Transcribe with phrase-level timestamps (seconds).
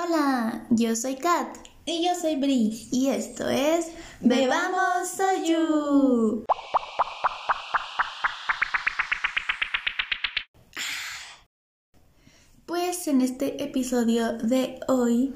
[0.00, 2.88] Hola, yo soy Kat Y yo soy Bri.
[2.92, 3.88] y esto es
[4.20, 6.44] Bebamos Soyu.
[12.64, 15.34] Pues en este episodio de hoy,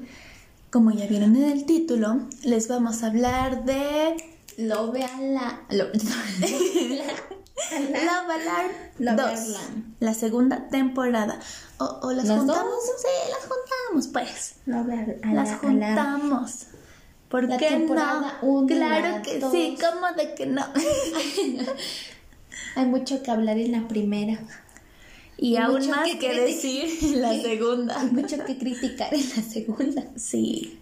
[0.71, 4.15] como ya vieron en el título, les vamos a hablar de
[4.55, 5.61] Lo ve a la.
[5.71, 5.87] Lo,
[7.55, 9.95] Love Alarm Love 2, Alarm.
[9.99, 11.39] la segunda temporada.
[11.77, 12.71] ¿O, o las ¿Las juntamos?
[12.71, 13.01] dos?
[13.01, 14.55] Sí, las juntamos, pues.
[14.65, 15.33] Lo ve a la.
[15.43, 16.65] las juntamos.
[17.29, 18.47] ¿Por La qué temporada no?
[18.47, 19.51] uno claro la que dos.
[19.51, 20.63] sí, ¿cómo de que no?
[22.75, 24.39] Hay mucho que hablar en la primera.
[25.37, 27.99] Y Y aún más que que decir en la segunda.
[27.99, 30.03] Hay mucho que criticar en la segunda.
[30.15, 30.79] Sí.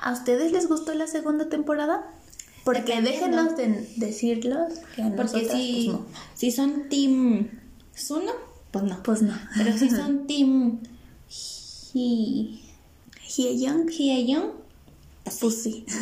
[0.00, 2.04] ¿A ustedes les gustó la segunda temporada?
[2.64, 6.06] Porque déjenos de decirlos que Porque nosotras, si, pues no.
[6.34, 7.48] si son Team
[7.94, 8.32] Suno,
[8.70, 9.02] pues no.
[9.02, 9.34] Pues no.
[9.56, 10.80] Pero si son Team
[11.94, 12.60] Hee
[13.36, 14.52] Hyeyoung, Hyeyoung,
[15.40, 15.84] pues sí.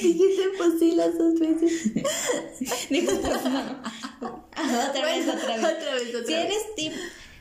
[0.00, 1.94] Dijiste pues sí las dos veces.
[2.90, 3.80] Digo, pues no.
[4.20, 5.64] Otra vez, otra vez.
[5.64, 6.44] Otra vez, otra Si vez.
[6.44, 6.92] eres Team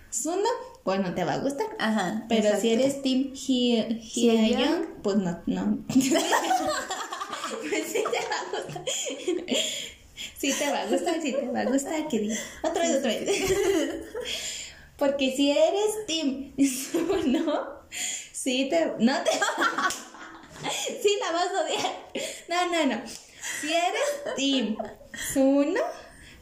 [0.10, 0.50] Suno,
[0.84, 1.68] pues no te va a gustar.
[1.80, 2.26] Ajá.
[2.30, 2.62] Pero exacto.
[2.62, 5.80] si eres Team Hye- pues no, no.
[5.88, 6.02] pues
[7.88, 8.84] sí te va a gustar.
[10.38, 12.08] Sí te va a gustar, sí te va a gustar.
[12.08, 12.36] Que diga.
[12.64, 13.30] Otra vez, otra vez.
[14.98, 16.54] Porque si eres Team
[16.92, 18.94] Suno, sí te.
[19.00, 19.32] No te.
[21.02, 21.94] Sí la vas a odiar.
[22.50, 23.02] No, no, no.
[23.62, 24.76] Si eres Team
[25.34, 25.80] Suno,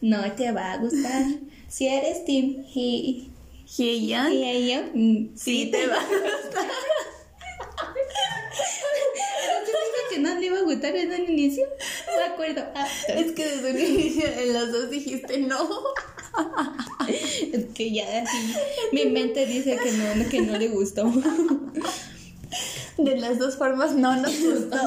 [0.01, 1.23] no te va a gustar.
[1.67, 3.29] Si eres Team Hye-
[3.75, 6.67] Hyeyoung, Hyeyoung, mm, sí te va a gustar.
[10.09, 11.65] Que no le iba a gustar desde un inicio.
[12.07, 12.63] No me acuerdo.
[12.75, 15.57] Ah, Es que desde un inicio en los dos dijiste no.
[17.51, 18.37] es que ya así.
[18.93, 21.11] Mi mente dice que no, que no le gustó.
[22.97, 24.77] De las dos formas no nos gustó.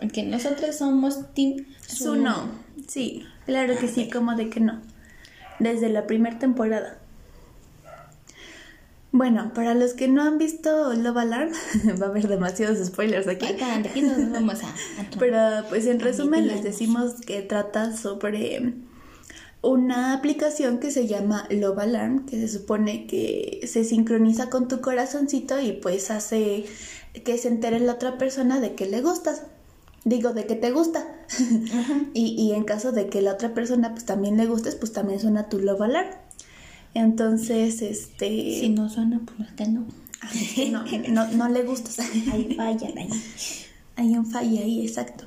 [0.00, 2.48] Porque nosotros somos Team Su no.
[2.88, 4.80] Sí, claro que sí, como de que no.
[5.58, 6.98] Desde la primera temporada.
[9.16, 11.52] Bueno, para los que no han visto Love Alarm,
[12.02, 13.46] va a haber demasiados spoilers aquí.
[13.46, 14.74] Acá, aquí nos vamos a.
[15.18, 15.38] Pero
[15.70, 18.74] pues en resumen les decimos que trata sobre
[19.62, 24.82] una aplicación que se llama Love Alarm, que se supone que se sincroniza con tu
[24.82, 26.66] corazoncito y pues hace
[27.24, 29.42] que se entere la otra persona de que le gustas.
[30.06, 31.04] Digo, de que te gusta.
[32.14, 35.18] y, y en caso de que la otra persona pues también le gustes, pues también
[35.18, 36.10] suena tu Love Alarm.
[36.94, 38.60] Entonces, este...
[38.60, 39.84] Si no suena, pues que no.
[40.32, 41.98] es que no, no, no le gustas.
[42.32, 43.08] Ahí vayan, ahí.
[43.96, 45.24] Hay un fallo ahí, exacto.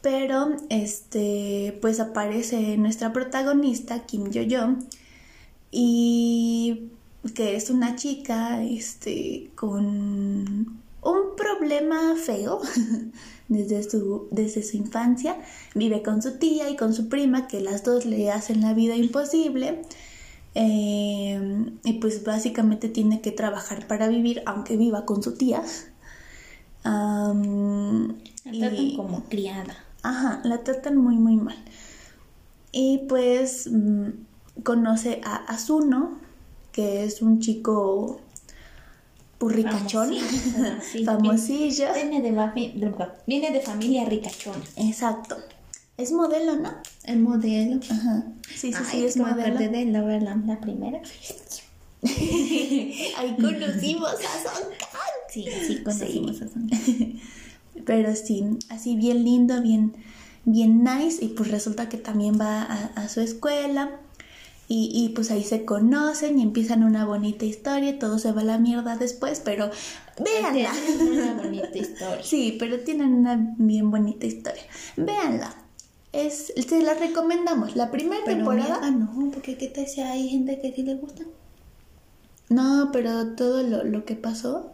[0.00, 4.76] Pero, este, pues aparece nuestra protagonista, Kim Yo-yo,
[5.70, 6.88] y
[7.34, 12.60] que es una chica, este, con un problema feo
[13.50, 15.36] desde su, desde su infancia.
[15.74, 18.96] Vive con su tía y con su prima, que las dos le hacen la vida
[18.96, 19.82] imposible.
[20.54, 25.62] Eh, y pues básicamente tiene que trabajar para vivir, aunque viva con su tía.
[26.82, 29.76] Am, La tratan y- como criada.
[30.02, 31.56] Ajá, la tratan muy, muy mal.
[32.72, 34.08] Y pues mm,
[34.62, 36.18] conoce a Asuno,
[36.72, 38.20] que es un chico
[40.92, 41.04] sí.
[41.04, 41.86] famosillo.
[41.94, 44.62] Viene de, viene de familia ricachona.
[44.76, 45.36] Exacto.
[45.96, 46.72] Es modelo, ¿no?
[47.04, 47.80] El modelo.
[47.90, 48.24] Ajá.
[48.48, 49.70] Sí, sí, sí, Ay, es me acordé modelo.
[49.70, 51.00] de la, la, la primera.
[52.02, 54.62] Ahí conocimos a Son
[55.30, 56.44] Sí, sí, conocimos Sí.
[56.44, 56.70] a Son.
[57.86, 59.94] Pero sí, así bien lindo, bien,
[60.44, 61.24] bien nice.
[61.24, 64.00] Y pues resulta que también va a, a su escuela.
[64.72, 67.90] Y, y pues ahí se conocen y empiezan una bonita historia.
[67.90, 69.68] y Todo se va a la mierda después, pero
[70.22, 70.72] véanla.
[71.10, 72.20] Una bonita historia.
[72.22, 74.62] Sí, pero tienen una bien bonita historia.
[74.96, 75.52] Véanla.
[76.12, 77.74] Es, se la recomendamos.
[77.74, 78.80] La primera Pero temporada.
[78.90, 81.24] mierda, no, porque qué tal si hay gente que sí le gusta.
[82.48, 84.72] No, pero todo lo, lo que pasó.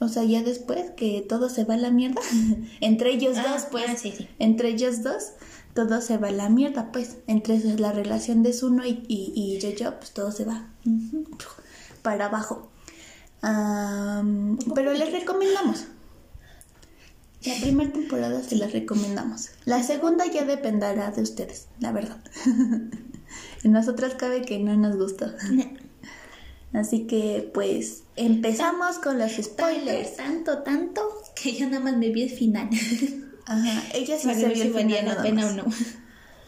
[0.00, 2.20] O sea, ya después que todo se va a la mierda.
[2.80, 3.84] Entre ellos Ah, dos, pues.
[3.88, 4.28] ah, sí, sí.
[4.38, 5.30] Entre ellos dos,
[5.78, 7.18] todo se va a la mierda, pues.
[7.28, 10.66] Entre eso, la relación de Suno y, y, y Yo-Yo, pues todo se va
[12.02, 12.68] para abajo.
[13.40, 15.86] Pero les recomendamos.
[17.44, 19.50] La primera temporada se las recomendamos.
[19.66, 22.18] La segunda ya dependerá de ustedes, la verdad.
[23.62, 25.26] En nosotras cabe que no nos gustó.
[26.72, 30.16] Así que, pues, empezamos con los spoilers.
[30.16, 31.02] Tanto, tanto,
[31.40, 32.68] que yo nada más me vi el final.
[33.48, 35.52] Ajá, ella sí se vio si valía la pena más.
[35.52, 35.64] o no.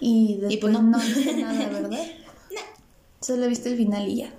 [0.00, 0.82] Y después pues no.
[0.82, 0.98] no.
[0.98, 1.98] nada, ¿verdad?
[3.22, 4.34] Solo viste el final y ya.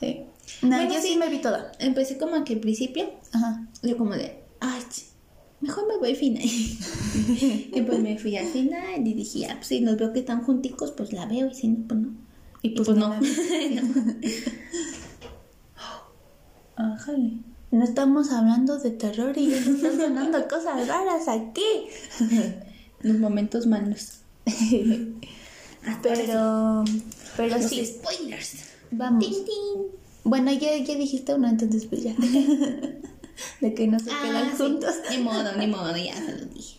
[0.00, 0.20] Sí.
[0.62, 1.08] No, Bueno, yo sí.
[1.08, 1.16] sí.
[1.16, 1.72] me vi toda.
[1.80, 3.68] Empecé como que al principio, Ajá.
[3.82, 4.82] yo como de, ay,
[5.60, 6.42] mejor me voy al final.
[6.44, 10.42] y pues me fui al final y dije, ah, pues si los veo que están
[10.42, 12.12] junticos, pues la veo y si no, pues no.
[12.62, 13.08] Y pues, pues no.
[13.08, 13.20] no.
[16.76, 17.38] Ájale.
[17.70, 21.62] No estamos hablando de terror y ya están sonando cosas raras aquí.
[23.02, 24.20] Los momentos malos.
[26.02, 26.84] Pero,
[27.36, 28.54] pero Los sí, spoilers.
[28.90, 29.24] vamos.
[29.24, 29.82] Tin, tin.
[30.24, 32.14] Bueno, ya, ya dijiste uno, entonces pues ya.
[33.60, 34.56] De que no se Ah, quedan sí.
[34.64, 34.94] juntos.
[35.10, 36.78] Ni modo, ni modo, ya se lo dije.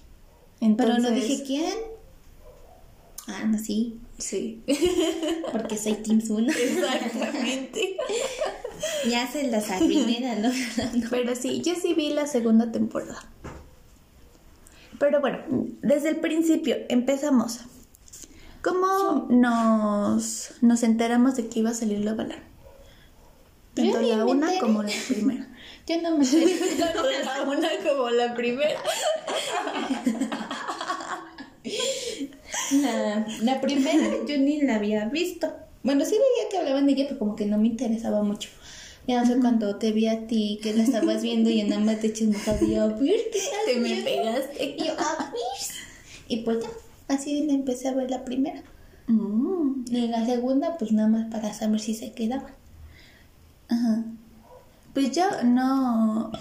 [0.61, 1.73] Entonces, Pero no dije quién.
[3.27, 3.97] Ah, no, sí.
[4.19, 4.63] Sí.
[5.51, 6.51] Porque soy Team Zuno.
[6.51, 7.97] Exactamente.
[9.09, 10.51] ya se las arruiné, ¿no?
[11.09, 13.23] Pero sí, yo sí vi la segunda temporada.
[14.99, 15.39] Pero bueno,
[15.81, 17.61] desde el principio empezamos.
[18.61, 22.35] ¿Cómo nos, nos enteramos de que iba a salir la bala?
[23.73, 24.59] Tanto la una enteré.
[24.59, 25.47] como la primera.
[25.87, 26.75] Yo no me enteré.
[26.79, 28.79] Tanto la una como la primera.
[32.71, 35.51] La, la primera yo ni la había visto.
[35.83, 38.49] Bueno, sí veía que hablaban de ella, pero como que no me interesaba mucho.
[39.07, 41.99] Ya no sé cuando te vi a ti, que la estabas viendo y nada más
[41.99, 43.41] te chismosas y yo, a ver, ¿qué?
[43.65, 44.75] Te me bien?" pegaste.
[44.77, 45.41] Y yo, a ver.
[46.27, 46.69] Y pues ya,
[47.07, 48.61] así le empecé a ver la primera.
[49.07, 52.51] Mm, Y la segunda, pues nada más para saber si se quedaba.
[53.67, 54.03] Ajá.
[54.93, 56.31] Pues yo no.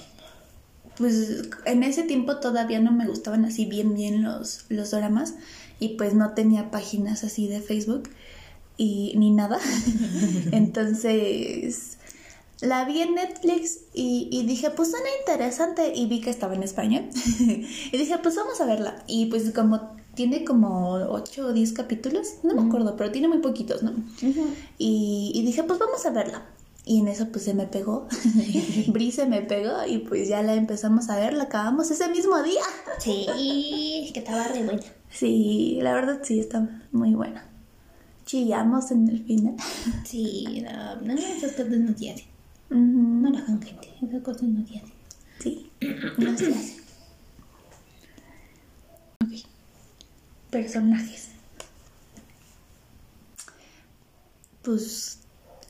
[0.96, 5.34] Pues en ese tiempo todavía no me gustaban así bien, bien los, los dramas.
[5.80, 8.10] Y pues no tenía páginas así de Facebook
[8.76, 9.58] y ni nada.
[10.52, 11.98] Entonces
[12.60, 15.92] la vi en Netflix y, y dije, pues suena interesante.
[15.94, 17.04] Y vi que estaba en español.
[17.40, 19.02] y dije, pues vamos a verla.
[19.06, 23.38] Y pues como tiene como 8 o 10 capítulos, no me acuerdo, pero tiene muy
[23.38, 23.92] poquitos, ¿no?
[24.76, 26.44] Y, y dije, pues vamos a verla.
[26.84, 28.08] Y en eso pues se me pegó.
[28.88, 32.42] Bri se me pegó y pues ya la empezamos a ver, la acabamos ese mismo
[32.42, 32.62] día.
[32.98, 34.82] Sí, que estaba re buena.
[35.10, 37.44] Sí, la verdad sí, está muy buena.
[38.26, 39.56] Chillamos en el final.
[40.05, 42.26] Sí, no, no, esas cosas no se hacen.
[42.70, 43.88] No la hagan, gente.
[44.02, 44.93] Esas cosas no se hacen.
[45.38, 45.70] Sí,
[46.19, 46.81] no se hace.
[49.25, 49.46] Ok.
[50.50, 51.28] Personajes.
[54.62, 55.20] Pues,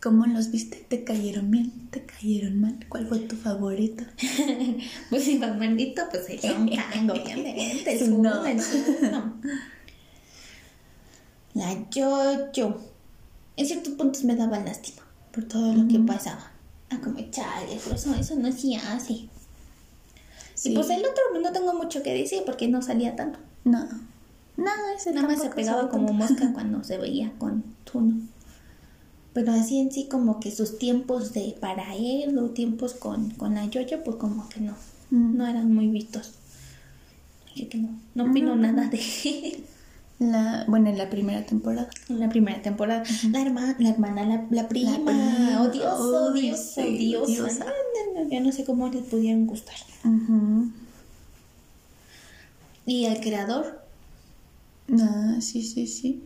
[0.03, 0.85] ¿cómo los viste?
[0.89, 1.89] ¿Te cayeron bien?
[1.91, 2.79] ¿Te cayeron mal?
[2.89, 4.05] ¿Cuál fue tu favorito?
[5.11, 7.93] Pues si va maldito, pues el Kang, obviamente.
[7.93, 8.31] El No.
[8.33, 9.35] Zuno, el Zuno.
[11.55, 12.81] La Jojo.
[13.56, 15.03] En ciertos puntos me daba lástima
[15.33, 16.53] por todo lo que pasaba.
[16.91, 19.29] Ah, como chale, eso, eso no se hace.
[20.55, 20.71] Sí.
[20.71, 23.39] Y pues el otro no tengo mucho que decir porque no salía tanto.
[23.65, 23.87] No.
[24.56, 26.25] No, ese Nada más se pegaba como tanto.
[26.25, 28.17] mosca cuando se veía con Zuno.
[29.32, 33.54] Pero así en sí como que sus tiempos de para él o tiempos con, con
[33.54, 34.75] la Jojo, pues como que no,
[35.10, 35.36] Mm.
[35.36, 36.32] no eran muy vistos.
[37.52, 38.60] Así que no, no opino Mm.
[38.60, 39.64] nada de él.
[40.19, 41.88] La, bueno, en la primera temporada.
[42.08, 46.82] En la primera temporada, la, hermana, la hermana, la, la prima, prima, odioso, uy, odioso,
[46.82, 47.42] sí, odiosa.
[47.44, 47.64] odiosa.
[47.66, 47.70] No,
[48.14, 49.76] no, no, yo no sé cómo les pudieron gustar.
[52.86, 53.82] Y el creador,
[55.00, 56.22] Ah, sí, sí, sí.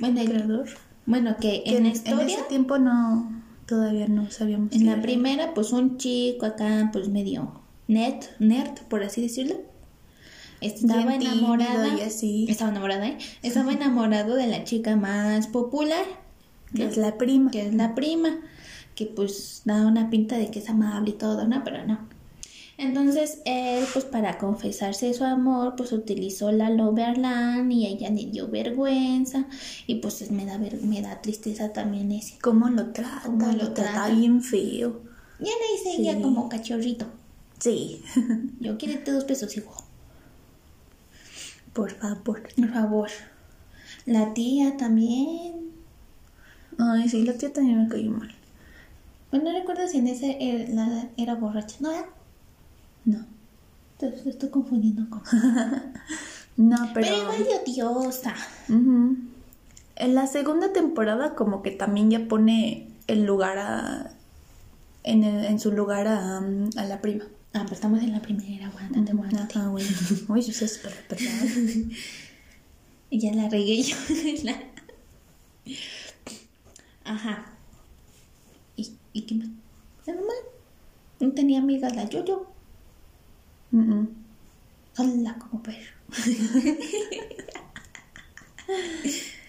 [0.00, 0.68] bueno, el Creador.
[1.06, 3.30] Bueno, que Que en en historia, ese tiempo no,
[3.66, 4.72] todavía no sabíamos.
[4.72, 5.02] en la era.
[5.02, 9.56] primera, pues un chico acá, pues medio nerd, nerd, por así decirlo.
[10.60, 11.94] Estaba enamorada.
[12.06, 12.46] así.
[12.48, 13.18] Estaba enamorada, ¿eh?
[13.42, 16.04] Estaba enamorado de la chica más popular,
[16.74, 17.50] Que es la prima.
[17.50, 18.30] que es la prima,
[18.94, 21.62] que pues da una pinta de que es amable y todo, ¿no?
[21.62, 21.98] Pero no.
[22.78, 28.48] Entonces él, pues para confesarse su amor, pues utilizó la Loverland y ella le dio
[28.48, 29.46] vergüenza
[29.86, 32.38] y pues me da, ver- me da tristeza también ese.
[32.40, 33.22] ¿Cómo lo trata?
[33.24, 34.08] ¿Cómo lo lo trata trata?
[34.14, 35.00] bien feo.
[35.38, 36.02] Ya le dice Sí.
[36.08, 37.06] ella como cachorrito.
[37.58, 38.02] Sí.
[38.60, 39.82] Yo quiero dos pesos, hijo.
[41.72, 42.22] Por favor.
[42.22, 43.08] Por favor.
[44.04, 45.70] La tía también.
[46.78, 48.34] Ay, sí, la tía también me cayó mal.
[49.30, 51.76] Bueno, no recuerdo si en ese era, la- era borracha.
[51.80, 52.06] No, ¿verdad?
[53.06, 53.24] No.
[54.00, 55.22] Lo estoy confundiendo con.
[56.58, 57.16] No, Pero, pero.
[57.22, 58.34] igual de odiosa.
[58.68, 64.10] En la segunda temporada, como que también ya pone el lugar a.
[65.02, 67.24] En, el- en su lugar a, um, a la prima.
[67.52, 69.58] Ah, pero estamos en la primera, aguántate, aguántate.
[69.58, 69.88] Ajá, bueno.
[70.28, 71.90] Uy, es súper perdón.
[73.10, 73.96] Y ya la regué yo.
[74.44, 74.60] La-
[77.04, 77.44] Ajá.
[78.76, 79.48] ¿Y, ¿Y qué más?
[80.06, 80.36] Normal.
[81.20, 82.46] No tenía amigas la yo-yo.
[83.76, 84.08] Mm,
[84.94, 85.92] Sola como perro.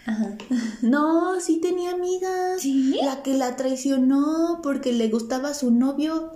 [0.06, 0.38] Ajá.
[0.82, 2.62] No, sí tenía amigas.
[2.62, 2.98] ¿Sí?
[3.04, 6.34] La que la traicionó porque le gustaba su novio,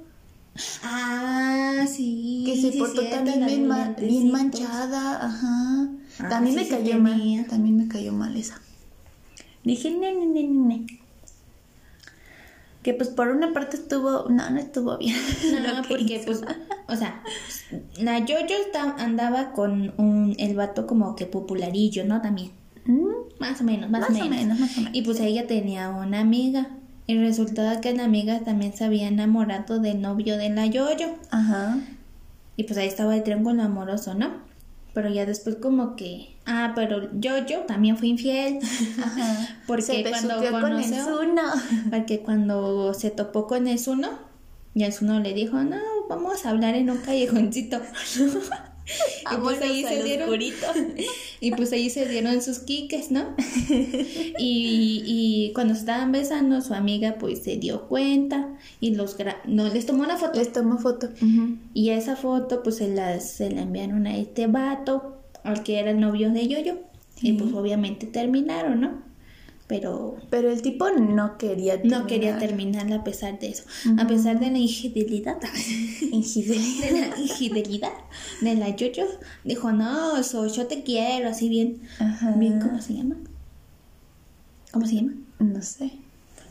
[0.84, 2.44] Ah, sí.
[2.46, 3.96] que se sí, portó también bien, ma-
[4.32, 5.26] manchada.
[5.26, 5.88] Ajá.
[6.20, 7.46] Ah, también me cayó mal.
[7.50, 8.62] También me cayó mal esa.
[9.64, 10.86] Dije, ne, ne, ne, ne.
[12.84, 15.16] Que pues por una parte estuvo, no, no estuvo bien.
[15.64, 16.26] No, porque hizo.
[16.26, 16.42] pues,
[16.88, 17.22] o sea,
[18.00, 22.22] la Yoyo está- andaba con un, el vato como que popularillo, ¿no?
[22.22, 22.52] También.
[22.86, 23.06] Mm,
[23.40, 24.30] Más o menos, más, Más o o menos.
[24.40, 24.96] menos, más o menos.
[24.96, 26.70] Y pues ella tenía una amiga.
[27.08, 31.08] Y resultaba que la amiga también se había enamorado del novio de la Yoyo.
[31.30, 31.78] Ajá.
[32.56, 34.32] Y pues ahí estaba el triángulo amoroso, ¿no?
[34.94, 36.36] Pero ya después como que...
[36.46, 38.60] Ah, pero Yoyo también fue infiel.
[39.02, 39.58] Ajá.
[39.68, 41.42] Porque se cuando besuqueó con el conoció-.
[41.92, 44.10] Porque cuando se topó con el Zuno,
[44.74, 45.78] y el Zuno le dijo, no,
[46.10, 47.82] vamos a hablar en un callejoncito.
[49.32, 50.30] y, pues ahí se dieron,
[51.40, 53.36] y pues ahí se dieron sus quiques, ¿no?
[54.38, 59.68] y, y cuando estaban besando, su amiga pues se dio cuenta y los gra- no
[59.70, 60.38] les tomó una foto.
[60.40, 61.08] Les tomó foto.
[61.22, 61.58] Ujú.
[61.74, 65.92] Y esa foto pues se la, se la enviaron a este vato, al que era
[65.92, 66.78] el novio de Yoyo.
[67.22, 69.11] Y pues obviamente terminaron, ¿no?
[69.72, 72.82] Pero Pero el tipo no quería no quería terminar.
[72.84, 73.64] terminar a pesar de eso.
[73.98, 75.38] A pesar de la infidelidad.
[76.12, 76.90] Infidelidad.
[76.92, 77.94] de la infidelidad
[78.42, 79.06] de la Yoyo.
[79.46, 81.82] Dijo, no, so, yo te quiero, así bien.
[82.00, 82.32] Ajá.
[82.34, 83.16] bien ¿Cómo se llama?
[84.74, 85.14] ¿Cómo se llama?
[85.40, 85.94] No sé.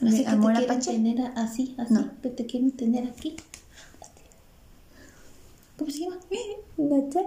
[0.01, 0.93] Así que Amor te quieren Apache.
[0.93, 1.93] tener así, así.
[1.93, 2.11] No.
[2.23, 3.37] Que te quieren tener aquí.
[5.77, 6.17] ¿Cómo se llama?
[6.79, 7.27] No sé.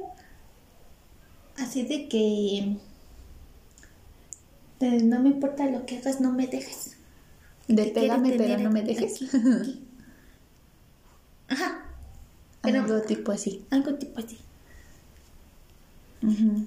[1.58, 2.78] Así de que...
[4.92, 6.98] de no me importa lo que hagas, no me dejes.
[7.68, 9.16] De pégame, pero no me dejes.
[9.16, 9.26] aquí,
[9.62, 9.84] aquí.
[11.50, 11.86] Ajá.
[12.62, 13.66] Pero Algo tipo así.
[13.72, 14.38] algo tipo así.
[16.22, 16.66] Ujú.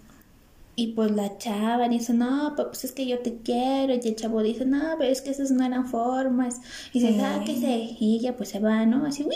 [0.78, 3.94] Y pues la chava dice, no, pues es que yo te quiero.
[3.94, 6.60] Y el chavo dice, no, pero es que esas no eran formas.
[6.92, 7.20] Y dice, Sí.
[7.22, 7.96] ah, que se.
[7.98, 9.06] Y ella pues se va, ¿no?
[9.06, 9.34] Así, uy.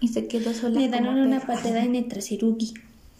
[0.00, 0.78] Y se quedó sola.
[0.80, 1.54] Le dan una perra.
[1.54, 2.74] patada en el trasirugi.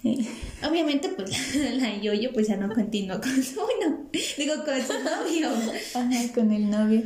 [0.04, 0.28] Sí.
[0.68, 4.04] Obviamente, pues la, la Yoyo pues ya no continuó con su, no,
[4.36, 5.48] digo, con su novio.
[5.94, 7.02] Ajá, con el novio.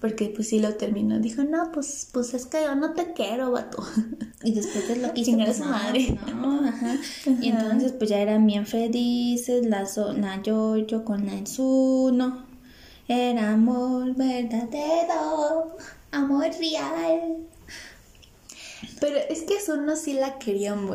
[0.00, 1.20] Porque pues sí lo terminó.
[1.20, 3.86] Dijo, no, pues, pues es que yo no te quiero, vato.
[4.42, 6.18] Y después de lo que hizo, a pues, su madre.
[6.34, 6.96] No, ajá.
[7.40, 12.44] Y entonces pues ya eran bien felices, la, so- la Yoyo con la Enzuno.
[13.06, 15.76] Era amor verdadero,
[16.10, 17.36] amor real.
[18.98, 20.88] Pero es que Zuno sí la quería un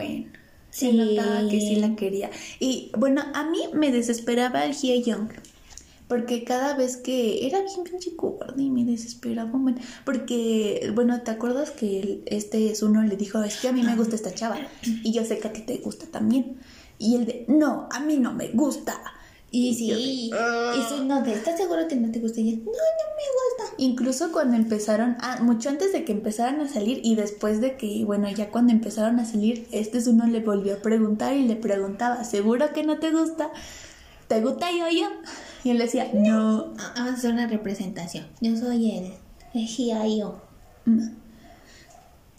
[0.78, 2.30] Se notaba que sí la quería.
[2.60, 5.30] Y bueno, a mí me desesperaba el Hye Young.
[6.08, 9.52] Porque cada vez que era bien pinche cobarde y me desesperaba.
[10.06, 13.96] Porque, bueno, ¿te acuerdas que el- este Zuno le dijo, es que a mí me
[13.98, 14.58] gusta esta chava?
[15.04, 16.58] Y yo sé que a ti te gusta también.
[16.98, 18.94] Y él de, no, a mí no me gusta.
[19.50, 22.42] Y yo sí, y su no, de, ¿estás seguro que no te gusta?
[22.42, 23.76] Y ella, no, no me gusta.
[23.78, 28.04] Incluso cuando empezaron, ah, mucho antes de que empezaran a salir y después de que,
[28.04, 31.56] bueno, ya cuando empezaron a salir, este es uno le volvió a preguntar y le
[31.56, 33.50] preguntaba, ¿seguro que no te gusta?
[34.28, 35.08] ¿Te gusta yo yo?
[35.64, 36.74] Y él decía, no.
[36.78, 38.28] Ah, Vamos a hacer una representación.
[38.42, 39.14] Yo soy el,
[39.54, 40.42] el Hio.
[40.86, 41.10] Mm.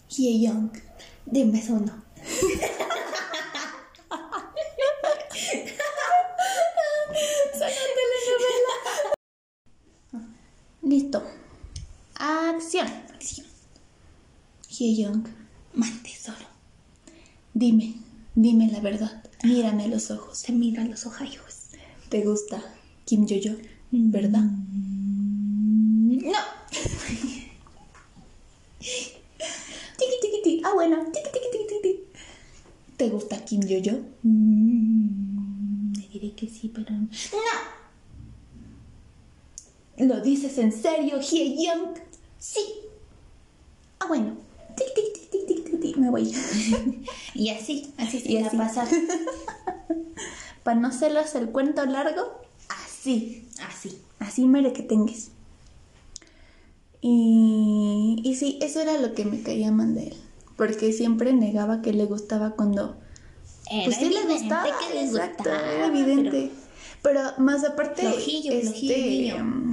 [0.09, 0.71] Hye Young.
[1.25, 1.93] Dime su no.
[10.89, 11.21] Listo.
[12.15, 12.87] Acción.
[13.13, 13.45] Acción.
[14.69, 15.27] Hye Young,
[15.75, 16.45] Mal tesoro.
[17.53, 17.93] dime,
[18.35, 19.23] dime la verdad.
[19.43, 20.37] Mírame a los ojos.
[20.39, 21.27] Se mira los ojos.
[22.09, 22.63] ¿Te gusta
[23.05, 23.51] Kim Yo Yo?
[23.91, 24.41] ¿Verdad?
[24.43, 26.31] No.
[28.79, 30.61] Tiki tiki tiki.
[30.65, 30.97] Ah, bueno.
[31.13, 32.03] Tiki tiki tiki tiki.
[32.97, 33.93] ¿Te gusta Kim Yo Yo?
[34.23, 36.91] Mm, Le diré que sí, pero.
[36.91, 37.09] ¡No!
[39.99, 41.97] ¿Lo dices en serio, Hye Young?
[42.37, 42.61] Sí.
[43.99, 44.37] Ah, bueno.
[44.75, 45.97] Tic, tic, tic, tic, tic, tic, tic.
[45.97, 46.33] Me voy.
[47.35, 48.57] Y así, así se Y va a así.
[48.57, 48.87] pasar.
[50.63, 52.21] Para no hacerles el cuento largo,
[52.85, 53.47] así.
[53.67, 53.99] Así.
[54.19, 55.29] Así mere que tengas.
[57.01, 60.17] Y, y sí, eso era lo que me caía mal de él.
[60.57, 62.97] Porque siempre negaba que le gustaba cuando...
[63.71, 64.65] Era pues sí le gustaba.
[64.79, 66.51] que le exacto, gustaba, era evidente.
[67.01, 69.35] Pero, más aparte, Flojillo, este, flojillo.
[69.37, 69.68] um,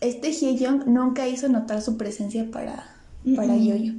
[0.00, 2.96] este Hye Young nunca hizo notar su presencia para,
[3.36, 3.64] para Mm-mm.
[3.66, 3.92] Yoyo.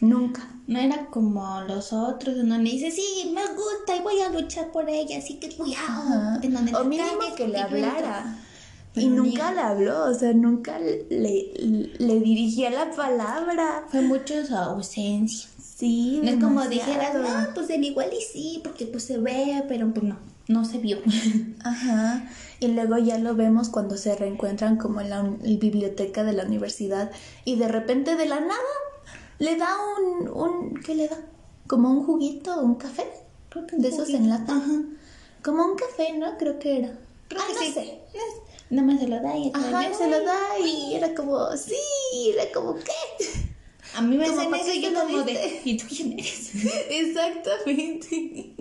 [0.00, 0.48] Nunca.
[0.66, 4.70] No era como los otros, en donde dice, sí, me gusta y voy a luchar
[4.72, 6.38] por ella, así que a...
[6.42, 8.38] En donde O mínimo que le hablara.
[8.94, 11.06] Pero y ni- nunca le habló, o sea, nunca le,
[11.98, 13.84] le dirigía la palabra.
[13.88, 15.48] Fue mucho su ausencia.
[15.62, 19.64] Sí, No es como dijeras, no, pues él igual y sí, porque pues se ve,
[19.68, 20.16] pero pues no.
[20.48, 20.98] No se vio.
[21.64, 22.28] Ajá.
[22.60, 27.10] Y luego ya lo vemos cuando se reencuentran como en la biblioteca de la universidad
[27.44, 28.60] y de repente de la nada
[29.38, 29.68] le da
[29.98, 31.18] un, un ¿qué le da?
[31.66, 33.06] Como un juguito, un café,
[33.48, 34.52] Creo que de esos en lata.
[34.56, 34.82] Ajá.
[35.42, 36.36] Como un café, ¿no?
[36.38, 36.92] Creo que era.
[37.28, 37.72] Creo Ah, que no sí.
[37.72, 38.00] sé.
[38.70, 41.74] Nada más se lo da y Ajá, se lo da y era como, sí,
[42.34, 42.92] era como, ¿qué?
[43.94, 45.60] A mí me hacen ¿para eso y yo como de?
[45.64, 46.50] ¿y tú quién eres?
[46.90, 48.54] Exactamente.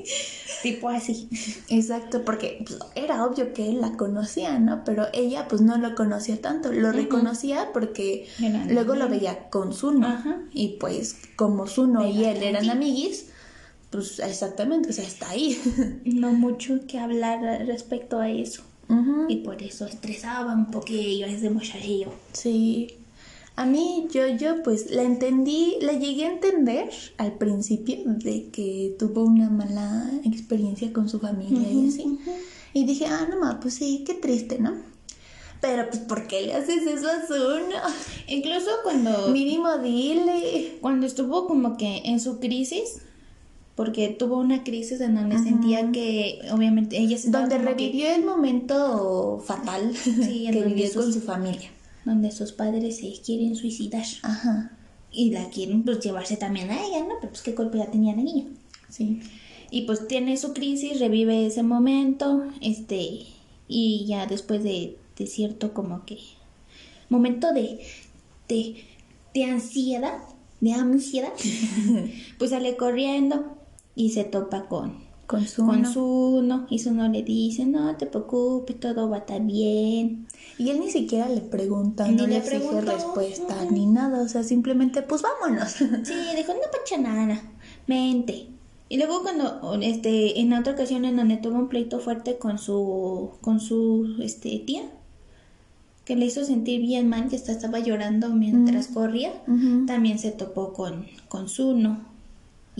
[0.62, 1.30] tipo así.
[1.70, 4.84] Exacto, porque pues, era obvio que él la conocía, ¿no?
[4.84, 8.28] Pero ella pues no lo conocía tanto, lo reconocía porque
[8.70, 10.08] luego lo veía con Zuno.
[10.08, 10.42] Ajá.
[10.52, 13.28] Y pues como Zuno y él eran amiguis,
[13.90, 15.60] pues exactamente, o sea, está ahí.
[16.06, 18.64] No mucho que hablar respecto a eso.
[18.90, 19.26] Ujú.
[19.30, 22.14] Y por eso estresaba un poquillo a ese muchachillo.
[22.34, 23.01] Sí.
[23.62, 28.96] A mí, yo, yo, pues la entendí, la llegué a entender al principio de que
[28.98, 32.18] tuvo una mala experiencia con su familia y así.
[32.74, 34.74] Y dije, ah, no ma, pues sí, qué triste, ¿no?
[35.62, 37.76] Pero, pues, ¿por qué le haces eso a Zuno?
[38.28, 40.78] Incluso cuando, Mínimo dile.
[40.82, 43.02] cuando estuvo como que en su crisis,
[43.76, 48.26] porque tuvo una crisis en donde sentía que obviamente ella se Donde que- revivió el
[48.26, 51.70] momento fatal Sí, en que vivió sus- con su familia.
[52.06, 54.78] Donde sus padres se quieren suicidar Ajá,
[55.12, 57.16] y la quieren pues llevarse también a ella, ¿no?
[57.20, 58.46] Pero pues qué culpa ya tenía la niña.
[58.90, 59.22] sí.
[59.74, 63.20] Y pues tiene su crisis, revive ese momento, este,
[63.70, 66.18] y ya después de, de cierto como que
[67.08, 67.80] momento de,
[68.50, 68.84] de,
[69.34, 70.18] de ansiedad,
[70.60, 71.32] de ansiedad,
[72.38, 73.58] pues sale corriendo
[73.96, 74.96] y se topa con,
[75.32, 79.42] Con su con Zuno, y Zuno le dice, no te preocupes, todo va a estar
[79.42, 80.28] bien.
[80.58, 84.44] Y él ni siquiera le pregunta, Ni no le exige respuesta ni nada, o sea,
[84.44, 85.72] simplemente pues vámonos.
[86.04, 87.42] Sí, dijo, no pacha nada,
[87.88, 88.48] mente.
[88.90, 93.32] Y luego cuando, este, en otra ocasión en donde tuvo un pleito fuerte con su,
[93.40, 94.84] con su, este, tía,
[96.04, 99.86] que le hizo sentir bien mal, que hasta estaba llorando mientras corría, Ujú.
[99.86, 102.11] también se topó con, con Zuno.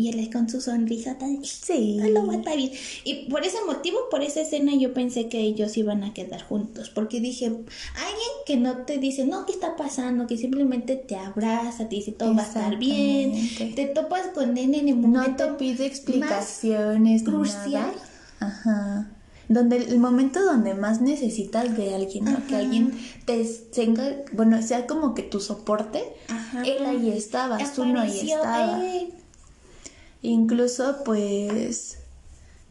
[0.02, 1.44] Y él con su sonrisa tan...
[1.46, 2.00] Sí.
[2.02, 2.72] "Ah, lo va a estar bien".
[3.04, 6.90] Y por ese motivo, por esa escena, yo pensé que ellos iban a quedar juntos.
[6.90, 10.26] Porque dije, alguien que no te dice, no, ¿qué está pasando?
[10.28, 13.34] Que simplemente te abraza, te dice, todo va a estar bien.
[13.76, 17.72] Te topas con él en el No momento te pide explicaciones crucial.
[17.74, 17.94] nada.
[18.40, 19.12] Ajá.
[19.50, 22.48] Donde el momento donde más necesitas de alguien, ¿no?
[22.48, 22.94] Que alguien
[23.26, 23.44] te
[23.76, 26.04] tenga, bueno, sea como que tu soporte.
[26.30, 26.64] Ajá.
[26.64, 28.86] Él ahí estaba, Zuno ahí Apareció estaba.
[28.96, 29.14] él.
[30.22, 31.98] Incluso, pues,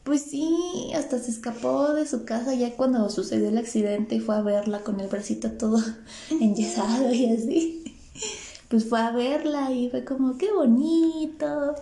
[0.04, 4.36] pues sí, hasta se escapó de su casa ya cuando sucedió el accidente y fue
[4.36, 5.82] a verla con el bracito todo
[6.30, 7.84] enyesado y así.
[8.68, 11.74] Pues fue a verla y fue como, qué bonito.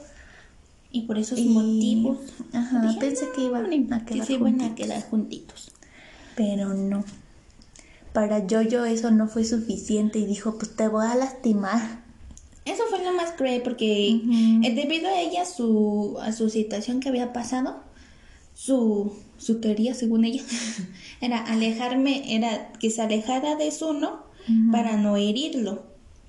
[0.91, 2.19] Y por esos Y- motivos.
[2.53, 5.71] Ajá, dije, pensé que iban a que quedar a juntitos.
[6.35, 7.05] Pero no.
[8.15, 12.08] Para Jojo eso no fue suficiente y dijo, pues te voy a lastimar.
[12.69, 17.09] Eso fue lo más cruel porque eh, debido a ella, su, a su situación que
[17.09, 17.77] había pasado,
[18.55, 20.43] su, su teoría, según ella,
[21.21, 24.73] era alejarme, era que se alejara de Zuno Ujú.
[24.73, 25.83] para no herirlo.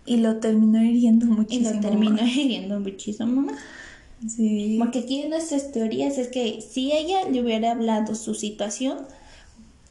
[0.06, 1.72] Y lo terminó hiriendo Y muchísimo.
[1.72, 3.60] lo terminó hiriendo muchísimo más.
[4.28, 4.76] Sí.
[4.80, 8.98] Porque aquí en nuestras teorías es que si ella le hubiera hablado su situación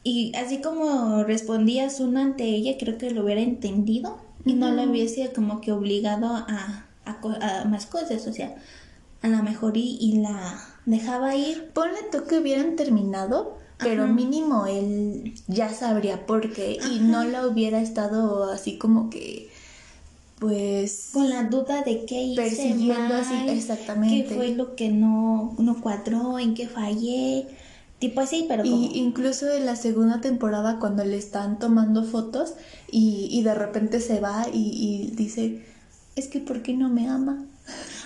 [0.03, 4.87] y así como respondía Zuno ante ella, creo que lo hubiera entendido y no le
[4.87, 8.55] hubiese como que obligado a, a, más cosas, o sea,
[9.21, 11.69] a lo mejor y, y la dejaba ir.
[11.73, 14.13] Ponle tú que hubieran terminado, pero Ajá.
[14.13, 19.49] mínimo él ya sabría por qué y no la hubiera estado así como que,
[20.39, 24.25] pues, Con la duda de qué hice Persiguiendo mal, así, exactamente.
[24.29, 27.47] qué fue lo que no, no cuadró, en qué fallé,
[27.99, 28.75] tipo así, pero como...
[28.75, 32.53] Y incluso en la segunda temporada cuando le están tomando fotos
[32.89, 34.71] y, y de repente se va y,
[35.11, 35.65] y dice,
[36.15, 37.45] es que ¿por qué no me ama?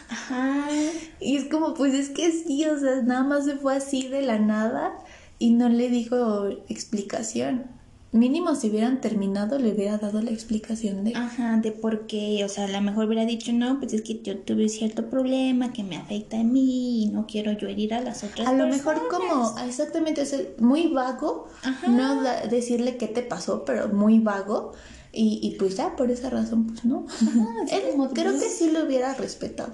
[0.10, 0.68] Ajá.
[1.20, 4.22] Y es como, pues es que sí, o sea, nada más se fue así de
[4.22, 4.92] la nada
[5.40, 7.64] y no le dijo explicación.
[8.14, 11.16] Mínimo si hubieran terminado le hubiera dado la explicación de...
[11.16, 14.22] Ajá, de por qué, o sea, a lo mejor hubiera dicho, no, pues es que
[14.22, 18.02] yo tuve cierto problema que me afecta a mí y no quiero yo herir a
[18.02, 18.78] las otras A lo personas.
[18.78, 21.88] mejor como, exactamente, o sea, muy vago, Ajá.
[21.88, 24.74] no decirle qué te pasó, pero muy vago.
[25.12, 27.06] Y, y pues ya, por esa razón, pues no.
[27.72, 29.74] Él creo que sí lo hubiera respetado.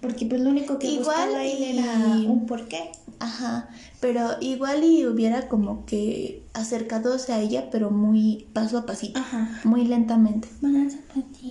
[0.00, 1.94] Porque pues lo único que Igual buscaba y- era
[2.30, 2.90] un porqué.
[3.20, 3.68] Ajá,
[4.00, 9.60] pero igual y hubiera como que acercadose a ella, pero muy paso a pasito, Ajá.
[9.64, 10.46] muy lentamente.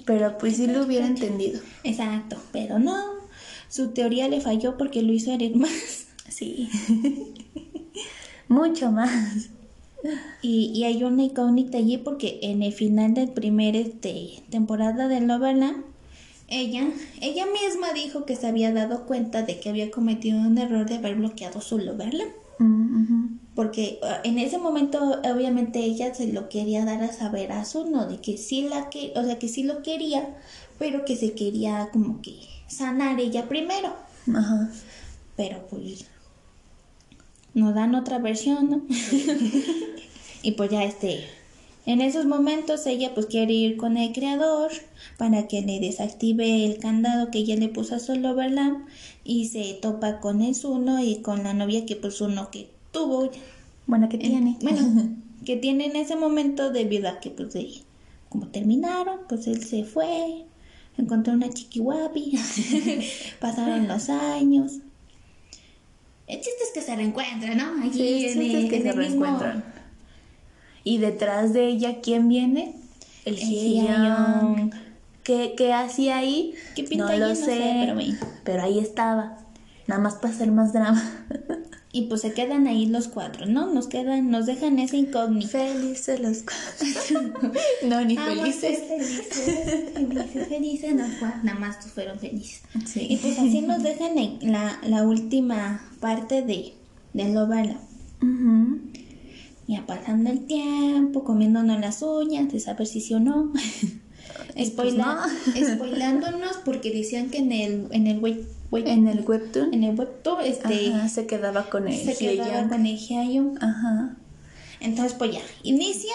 [0.05, 1.60] Pero pues sí lo hubiera entendido.
[1.83, 2.95] Exacto, pero no.
[3.67, 5.71] Su teoría le falló porque lo hizo herir más.
[6.29, 6.69] Sí.
[8.47, 9.49] Mucho más.
[10.41, 15.21] Y, y hay una incógnita allí porque en el final del primer este, temporada de
[15.21, 15.83] Loverland,
[16.47, 16.88] ella,
[17.21, 20.95] ella misma dijo que se había dado cuenta de que había cometido un error de
[20.95, 22.31] haber bloqueado su Loverland.
[22.60, 23.39] Mm.
[23.53, 28.07] Porque uh, en ese momento, obviamente, ella se lo quería dar a saber a Zuno,
[28.07, 30.38] de que sí la que, o sea, que sí lo quería,
[30.79, 33.93] pero que se quería como que sanar ella primero.
[34.33, 34.69] Ajá.
[35.36, 36.05] Pero pues
[37.53, 38.81] nos dan otra versión, ¿no?
[40.41, 41.25] y pues ya este,
[41.88, 44.71] en esos momentos ella pues quiere ir con el creador
[45.17, 48.86] para que le desactive el candado que ella le puso a su Loverland
[49.23, 53.32] y se topa con el Zuno y con la novia que pues uno que tuvo
[53.88, 54.58] Bueno, ¿qué en- tiene?
[54.62, 57.69] bueno, que tiene en ese momento debido a que pues de,
[58.30, 60.43] como terminaron, pues él se fue,
[60.97, 62.38] encontró una chiqui guapi,
[63.39, 64.80] pasaron los años.
[66.28, 67.82] El chiste es que se reencuentran, ¿no?
[67.88, 68.34] Aquí Sí, el- es
[68.69, 69.76] que en se mismo- reencuentran.
[70.88, 72.76] Y detrás de ella, ¿quién viene?
[73.26, 73.39] El El.
[73.41, 74.71] Hyeyoung.
[75.23, 76.54] ¿Qué, ¿Qué hacía ahí?
[76.76, 79.38] ¿Qué pinta no lo No sé, sé, pero ahí estaba.
[79.88, 81.04] Nada más para hacer más drama.
[81.93, 83.73] Y pues se quedan ahí los cuatro, ¿no?
[83.73, 85.47] Nos quedan, nos dejan esa incógnita.
[85.58, 87.52] Felices los cuatro.
[87.88, 88.80] no, ni Vamos, felices.
[88.88, 92.62] felices, felices, felices, no, cua- nada más fueron felices.
[92.86, 93.08] Sí.
[93.10, 96.73] Y pues así nos dejan en la, la última parte de,
[97.13, 97.78] de Lovala.
[98.21, 98.80] Ujú.
[99.67, 103.51] Ya pasando el tiempo, comiéndonos las uñas, de saber si sí o no.
[104.58, 109.73] Spoila- pues Spoilándonos porque decían que en el, en el web, web- En el webtoon.
[109.73, 113.58] en el webtoon este, Ajá, se quedaba con el se quedaba con el.
[113.62, 114.17] Ajá.
[114.80, 116.13] Entonces, pues ya, inicia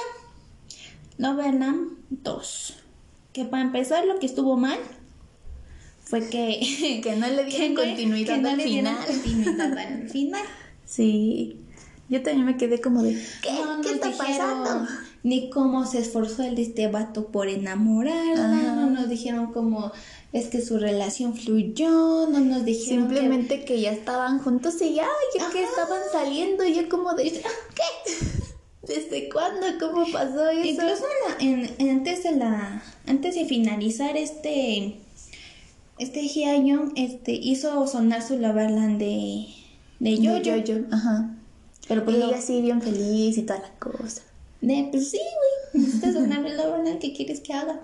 [1.18, 2.74] Novelam 2.
[3.32, 4.78] Que para empezar, lo que estuvo mal
[6.00, 7.00] fue que.
[7.02, 9.06] Que no le dieron continuidad que no al le dieron final.
[9.06, 10.42] continuidad al final.
[10.84, 11.56] Sí.
[12.12, 13.52] Yo también me quedé como de, ¿qué?
[13.52, 14.88] No ¿Qué está dijeron pasando?
[15.24, 18.44] Ni cómo se esforzó el de este vato por enamorarla.
[18.60, 18.74] Ajá.
[18.76, 19.90] No nos dijeron cómo
[20.32, 22.26] es que su relación fluyó.
[22.28, 23.80] No nos dijeron Simplemente que...
[23.80, 25.06] ya estaban juntos y ya,
[25.38, 27.42] ya que estaban saliendo, yo como de, ¿qué?
[28.86, 29.66] ¿Desde cuándo?
[29.80, 30.66] ¿Cómo pasó eso?
[30.68, 31.04] Incluso
[31.38, 34.98] en la- en- antes de la antes de finalizar este
[35.98, 39.46] este Hyeyoung este hizo sonar su Loverland de
[40.00, 41.31] de yo, yo, yo, ajá.
[41.94, 44.22] Pero Y pues no, ella sí bien feliz y toda la cosa.
[44.60, 45.84] de pues sí, güey,
[47.00, 47.80] ¿qué quieres que haga?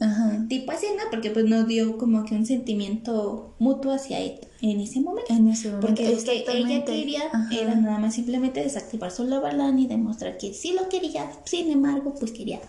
[0.00, 0.44] Ajá.
[0.48, 1.02] tipo así, ¿no?
[1.10, 5.32] Porque pues no dio como que un sentimiento mutuo hacia él en ese momento.
[5.32, 5.86] En ese momento.
[5.86, 7.48] Porque lo que ella quería Ajá.
[7.52, 12.14] era nada más simplemente desactivar su Loverland y demostrar que sí lo quería, sin embargo,
[12.18, 12.60] pues quería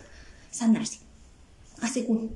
[0.52, 1.00] sanarse.
[1.82, 2.32] A a según.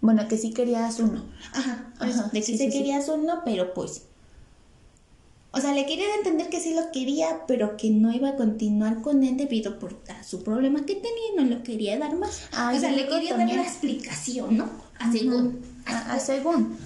[0.00, 1.24] Bueno, que sí querías uno.
[1.52, 2.78] Ajá, Ajá, de que sí, sí, sí.
[2.78, 4.02] quería uno, pero pues.
[5.56, 9.02] O sea, le quería entender que sí lo quería, pero que no iba a continuar
[9.02, 12.42] con él debido por a su problema que tenía y no lo quería dar más.
[12.52, 14.68] O sea, le quería también- dar la explicación, ¿no?
[14.98, 15.60] A según.
[15.86, 16.76] A, a según.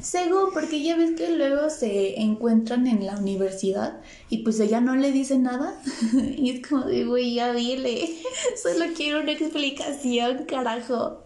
[0.00, 3.98] Según, porque ya ves que luego se encuentran en la universidad
[4.30, 5.74] y pues ella no le dice nada.
[6.36, 8.08] y es como de, güey, ya dile.
[8.62, 11.24] Solo quiero una explicación, carajo.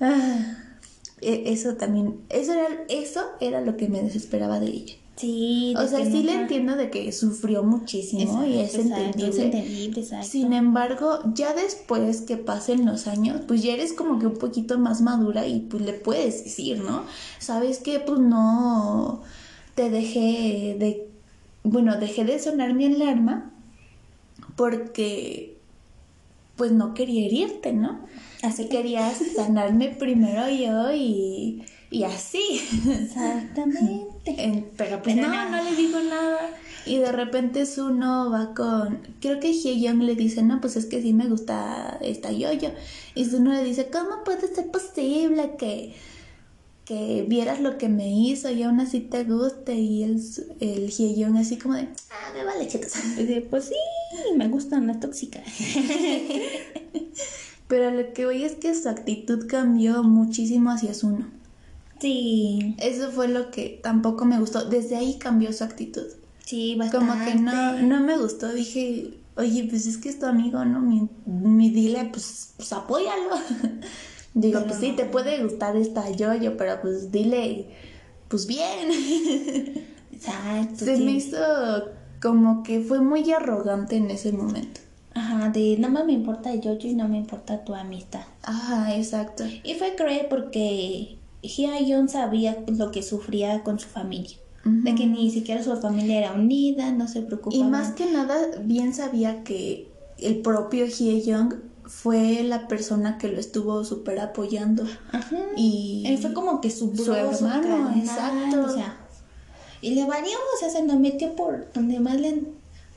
[0.00, 0.58] Ah,
[1.22, 4.94] e- eso también, eso era, eso era lo que me desesperaba de ella.
[5.16, 9.28] Sí, O sea, sí le entiendo de que sufrió muchísimo y es Exacto, entendible.
[9.30, 10.26] Es entendible, exacto.
[10.26, 14.78] Sin embargo, ya después que pasen los años, pues ya eres como que un poquito
[14.78, 17.04] más madura y pues le puedes decir, ¿no?
[17.38, 19.22] Sabes que pues no
[19.74, 21.08] te dejé de,
[21.62, 23.52] bueno, dejé de sonar mi alarma
[24.54, 25.56] porque
[26.56, 28.00] pues no quería herirte, ¿no?
[28.42, 32.60] Así querías sanarme primero yo y, y así.
[32.88, 34.06] Exactamente.
[34.26, 35.50] En- pero pues Pero no, no.
[35.50, 36.50] no le digo nada.
[36.84, 38.98] Y de repente Suno va con.
[39.20, 42.70] Creo que Hyeyoung le dice, no, pues es que sí me gusta esta yoyo.
[43.14, 45.94] Y Suno le dice, ¿cómo puede ser posible que,
[46.84, 49.74] que vieras lo que me hizo y aún así te guste?
[49.74, 50.20] Y el,
[50.60, 52.92] el Hyeyoung así como de, ah, me vale, chicos.
[53.16, 53.74] Dice, Pues sí,
[54.36, 55.42] me gustan las tóxicas.
[57.68, 61.26] Pero lo que voy es que su actitud cambió muchísimo hacia Suno.
[62.00, 64.64] Sí, Eso fue lo que tampoco me gustó.
[64.64, 66.06] Desde ahí cambió su actitud.
[66.44, 67.06] sí, bastante.
[67.06, 70.80] Como que no, no me gustó, dije, oye, pues es que es tu amigo, ¿no?
[70.80, 73.36] Mi, mi dile, pues, pues apóyalo.
[74.34, 74.96] Digo, pues sí, no.
[74.96, 77.70] te puede gustar esta yoyo, pero pues dile,
[78.28, 78.90] pues bien.
[80.12, 80.84] Exacto.
[80.84, 81.02] Se sí.
[81.04, 81.38] me hizo
[82.20, 84.80] como que fue muy arrogante en ese momento.
[85.14, 88.24] Ajá, de nada más me importa yo y no me importa tu amistad.
[88.42, 89.44] Ajá, exacto.
[89.64, 94.36] Y fue cruel porque Hyeon sabía lo que sufría con su familia.
[94.64, 97.54] De que ni siquiera su familia era unida, no se preocupaba.
[97.54, 101.54] Y más que nada, bien sabía que el propio Hye Young
[101.84, 104.84] fue la persona que lo estuvo súper apoyando.
[105.12, 105.38] Ajá.
[105.56, 108.64] Y Él fue como que su, su hermano, exacto.
[108.64, 108.96] O sea,
[109.80, 112.42] y le valió, o sea, se lo metió por donde más le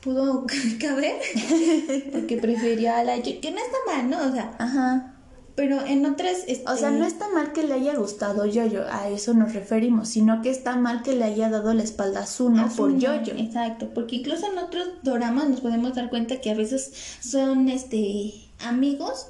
[0.02, 0.46] pudo
[0.80, 1.20] caber.
[2.12, 4.28] porque prefería a la que no está mal, ¿no?
[4.28, 5.14] O sea, Ajá.
[5.60, 6.44] Pero en otras.
[6.46, 10.08] Este, O sea, no está mal que le haya gustado Yoyo, a eso nos referimos,
[10.08, 13.34] sino que está mal que le haya dado la espalda a Zuno a por Yoyo.
[13.36, 18.32] Exacto, porque incluso en otros doramas nos podemos dar cuenta que a veces son este
[18.60, 19.26] amigos,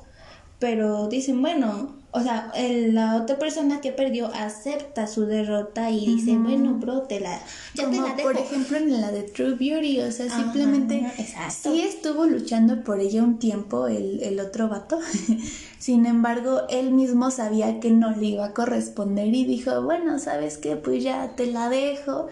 [0.60, 6.06] pero dicen, bueno, o sea, el- la otra persona que perdió acepta su derrota y
[6.06, 7.40] dice, bueno, bro, te la,
[7.74, 8.22] ya te la dejo.
[8.28, 11.06] por ejemplo en la de True Beauty, o sea, Ajá, simplemente
[11.50, 14.98] sí estuvo luchando por ella un tiempo el, el otro vato.
[15.78, 20.58] Sin embargo, él mismo sabía que no le iba a corresponder y dijo, bueno, ¿sabes
[20.58, 20.76] qué?
[20.76, 22.26] Pues ya te la dejo.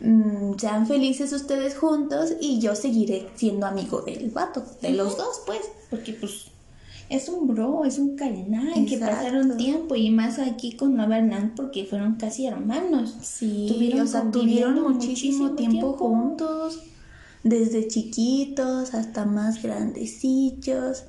[0.00, 5.42] Mm, sean felices ustedes juntos y yo seguiré siendo amigo del vato, de los dos,
[5.46, 5.60] pues.
[5.90, 6.46] Porque pues
[7.12, 11.52] es un bro, es un carnal, que pasaron tiempo y más aquí con Nueva Hernán
[11.54, 13.14] porque fueron casi hermanos.
[13.20, 15.96] Sí, Tuvieron o sea, conviviendo tuvieron muchísimo, muchísimo tiempo, tiempo.
[15.98, 16.82] juntos,
[17.44, 21.04] desde chiquitos hasta más grandecillos.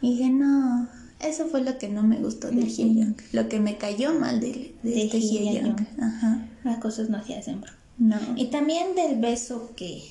[0.00, 0.88] Y dije, no,
[1.20, 2.68] eso fue lo que no me gustó del Ujú.
[2.82, 5.74] Hye-young, lo que me cayó mal de, de, De este.
[6.00, 7.72] Ajá, Las cosas no se hacen, bro.
[7.98, 8.16] no.
[8.36, 10.02] Y también del beso que,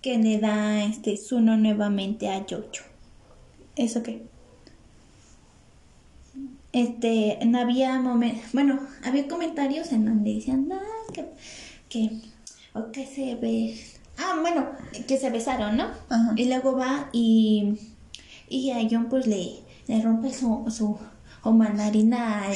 [0.00, 2.84] que le da este Zuno nuevamente a Jojo.
[3.76, 4.22] ¿Eso qué?
[6.72, 10.80] Este, no había momentos, bueno, había comentarios en donde decían, ah,
[11.12, 11.26] que,
[11.88, 12.10] que,
[12.72, 13.78] o que se ve,
[14.18, 14.66] ah, bueno,
[15.06, 15.84] que se besaron, ¿no?
[16.08, 16.32] Ajá.
[16.36, 17.78] Y luego va y,
[18.48, 20.98] y a John pues le, le rompe su, su,
[21.42, 22.42] su mandarina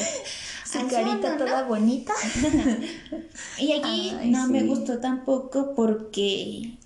[0.67, 2.13] Su carita toda bonita.
[3.59, 6.77] Y allí Ay, no me gustó tampoco porque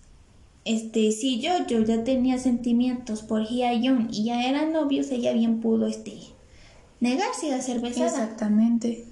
[0.65, 5.61] este si yo yo ya tenía sentimientos por Hye-yeon y ya eran novios, ella bien
[5.61, 6.19] pudo este
[7.01, 8.07] negarse a ser besada.
[8.07, 9.07] Exactamente.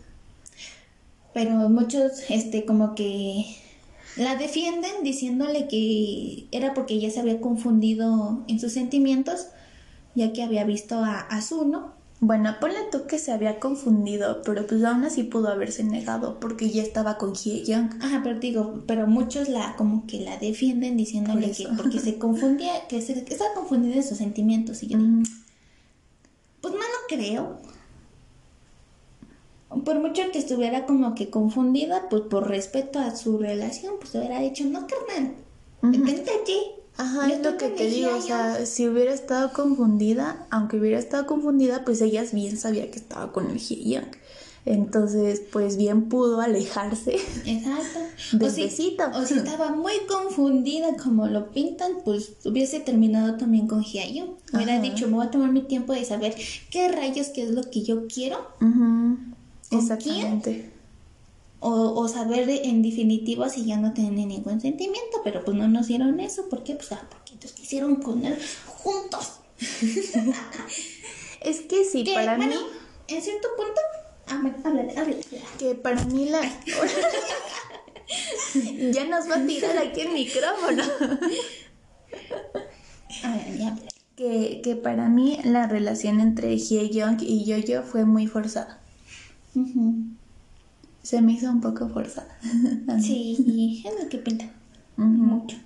[1.35, 3.45] Pero muchos este como que
[4.17, 9.47] la defienden diciéndole que era porque ella se había confundido en sus sentimientos,
[10.15, 11.97] ya que había visto a, a Zuno.
[12.21, 16.69] Bueno, ponle tú que se había confundido, pero pues aún así pudo haberse negado porque
[16.69, 18.03] ya estaba con Hye-young.
[18.03, 22.19] Ajá, pero digo, pero muchos la como que la defienden diciéndole Por que porque se
[22.19, 25.23] confundía, que se que estaba confundida en sus sentimientos y yo Mm,
[26.61, 27.61] Pues no lo creo.
[29.85, 34.41] Por mucho que estuviera como que confundida, pues por respeto a su relación, pues hubiera
[34.41, 35.35] dicho, no, carnal,
[35.83, 36.59] vente aquí.
[36.97, 38.27] Ajá, Yo es lo que te digo, o Hye-young".
[38.27, 43.31] sea, si hubiera estado confundida, aunque hubiera estado confundida, pues ella bien sabía que estaba
[43.31, 44.07] con el Hye-young.
[44.65, 47.17] Entonces, pues bien pudo alejarse.
[47.47, 48.01] Exacto.
[48.33, 49.05] Del o, si, besito.
[49.15, 54.37] o si estaba muy confundida como lo pintan, pues hubiese terminado también con Hyayo.
[54.53, 54.83] Hubiera Ajá.
[54.83, 56.35] dicho, me voy a tomar mi tiempo de saber
[56.71, 58.39] qué rayos, qué es lo que yo quiero.
[58.59, 59.37] ¿Con
[59.71, 60.71] Exactamente.
[61.61, 65.89] O, o saber en definitiva si ya no tienen ningún sentimiento, pero pues no nos
[65.89, 66.49] dieron eso.
[66.49, 66.75] ¿Por qué?
[66.75, 69.41] Pues ah, porque ellos quisieron poner juntos.
[71.41, 72.67] Es que sí, Que, para bueno, mí,
[73.09, 73.81] en cierto punto.
[74.43, 75.25] Bueno, háblale, háblale.
[75.59, 76.41] que para mí la...
[78.93, 80.83] ya nos va a tirar aquí el micrófono.
[83.23, 83.89] A ver, ya háblale.
[84.17, 88.81] que, que para mí la relación entre Hye-young y Yo-Yo fue muy forzada.
[91.03, 92.39] Se me hizo un poco forzada.
[93.01, 94.51] Sí, es lo que pintan.
[94.97, 95.07] Ujú.
[95.07, 95.57] mucho.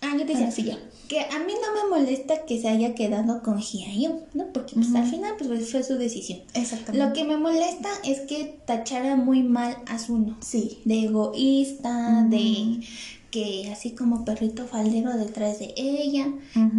[0.00, 0.78] Ah, yo te decía, Así ya.
[1.08, 4.46] que a mí no me molesta que se haya quedado con Hyayo, ¿no?
[4.52, 6.40] Porque pues, al final pues fue su decisión.
[6.54, 6.98] Exactamente.
[7.06, 10.36] Lo que me molesta es que tachara muy mal a Zuno.
[10.40, 10.78] Sí.
[10.84, 12.80] De egoísta, de
[13.30, 16.26] que así como perrito faldero detrás de ella.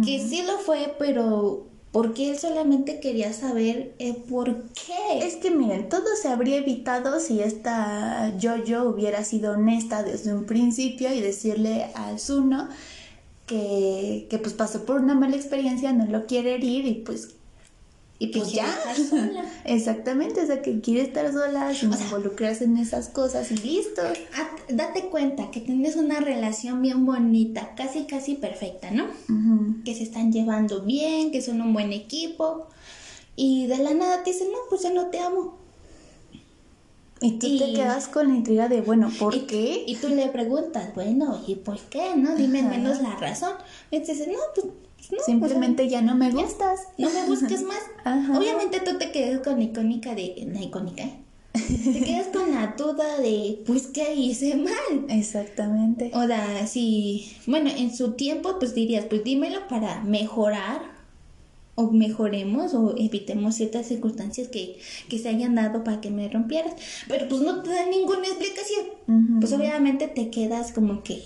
[0.04, 5.24] Que sí lo fue, pero porque él solamente quería saber eh, por qué.
[5.24, 10.44] Es que miren, todo se habría evitado si esta Jojo hubiera sido honesta desde un
[10.44, 12.68] principio y decirle a Zuno
[13.46, 17.36] que, que pues pasó por una mala experiencia, no lo quiere herir y pues
[18.18, 18.74] y pues quiere ya.
[18.92, 19.44] estar sola.
[19.64, 23.56] Exactamente, o sea que quiere estar sola sin O sea- involucrarse en esas cosas y
[23.56, 24.02] listo.
[24.68, 29.06] Date cuenta que tienes una relación bien bonita, casi casi perfecta, ¿no?
[29.84, 32.68] Que se están llevando bien, que son un buen equipo.
[33.36, 35.58] Y de la nada te dicen, no, pues ya no te amo.
[37.20, 39.84] Y tú te quedas con la intriga de, bueno, ¿por y, qué?
[39.86, 42.14] Y tú le preguntas, bueno, ¿y por qué?
[42.16, 42.34] ¿No?
[42.36, 42.68] Dime Ajá.
[42.68, 43.54] menos la razón.
[43.90, 45.18] Y te dicen, no, pues pues no.
[45.24, 46.80] Simplemente ya no me gustas.
[46.98, 47.80] no me busques más.
[48.04, 48.38] Ajá.
[48.38, 50.48] Obviamente tú te quedas con la icónica de.
[50.52, 51.24] La icónica, ¿eh?
[51.54, 55.06] te quedas con la duda de, pues, ¿qué hice mal?
[55.08, 56.10] Exactamente.
[56.14, 60.94] O sea, si, bueno, en su tiempo, pues dirías, pues dímelo para mejorar
[61.76, 66.74] o mejoremos o evitemos ciertas circunstancias que, que se hayan dado para que me rompieras.
[67.08, 69.38] Pero pues no te dan ninguna explicación.
[69.40, 71.22] Pues obviamente te quedas como que...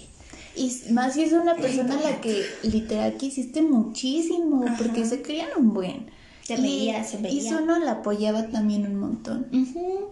[0.59, 4.77] Y más si es una persona a la que literal quisiste muchísimo, Ajá.
[4.79, 6.07] porque se querían un buen.
[6.43, 7.43] Se Y- veía, se veía.
[7.43, 9.47] Y Zuno la apoyaba también un montón.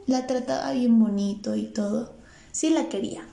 [0.07, 2.13] La trataba bien bonito y todo.
[2.53, 3.27] Sí la quería.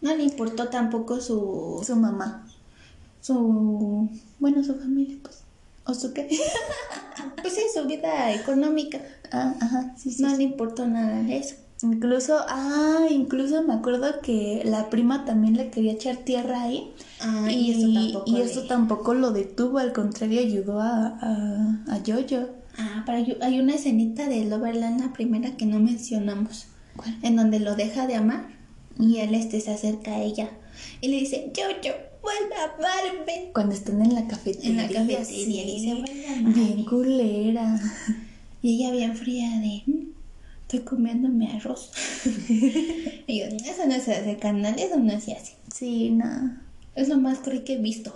[0.00, 1.82] No le importó tampoco su...
[1.86, 2.46] Su mamá.
[3.20, 5.42] su Bueno, su familia, pues.
[5.86, 6.28] ¿O su qué?
[7.42, 9.00] pues sí, su vida económica.
[9.32, 10.22] ah, ajá, sí, sí.
[10.22, 10.36] No sí.
[10.38, 11.54] le importó nada de eso.
[11.82, 16.92] Incluso, ah, incluso me acuerdo que la prima también le quería echar tierra ahí.
[17.20, 17.70] Ah, y,
[18.26, 19.14] y eso tampoco.
[19.14, 22.48] y lo detuvo, al contrario, ayudó a, a, a Yoyo.
[22.76, 27.16] Ah, pero hay, hay una escenita de Loverland, la primera que no mencionamos, ¿Cuál?
[27.22, 28.48] en donde lo deja de amar
[28.98, 30.50] y él este se acerca a ella
[31.00, 31.62] y le dice, yo,
[32.22, 33.50] vuelve a amarme.
[33.52, 34.70] Cuando están en la cafetería.
[34.70, 35.44] En la cafetería sí.
[35.44, 36.54] dice, vuelve a amarme.
[36.64, 37.80] Bien culera.
[38.62, 40.08] Y ella bien fría de, "Mm,
[40.68, 41.90] estoy comiéndome arroz.
[43.26, 45.54] y yo, eso no se hace, canal, eso no se hace.
[45.74, 46.58] Sí, no.
[46.94, 48.12] Es lo más cruel que he visto.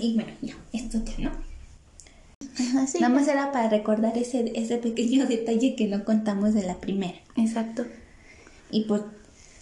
[0.00, 1.32] Y bueno, ya, esto ya, ¿no?
[2.58, 2.98] Ajá, sí.
[2.98, 7.18] Nada más era para recordar ese, ese pequeño detalle que no contamos de la primera.
[7.36, 7.84] Exacto.
[8.70, 9.02] Y pues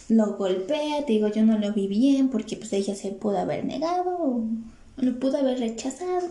[0.07, 3.65] lo golpea, te digo, yo no lo vi bien porque pues ella se pudo haber
[3.65, 4.47] negado o
[4.95, 6.29] lo pudo haber rechazado.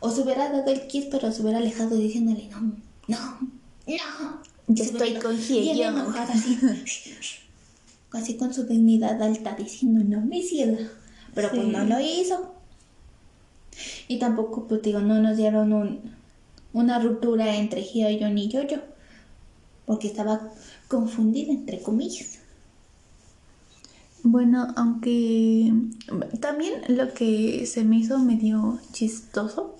[0.00, 2.72] O se hubiera dado el kiss pero se hubiera alejado diciéndole, no,
[3.08, 3.38] no,
[3.86, 4.42] no.
[4.68, 6.58] Yo estoy con enojada, así,
[8.12, 10.78] Así con su dignidad alta diciendo, no me hiciera.
[11.34, 11.68] Pero pues Sí.
[11.70, 12.54] no lo hizo.
[14.08, 16.00] Y tampoco, pues digo, no nos dieron un,
[16.72, 18.80] una ruptura entre Hyeon y Yoyo.
[19.84, 20.52] Porque estaba
[20.88, 22.38] confundida, entre comillas.
[24.22, 25.72] Bueno, aunque
[26.40, 29.76] también lo que se me hizo medio chistoso,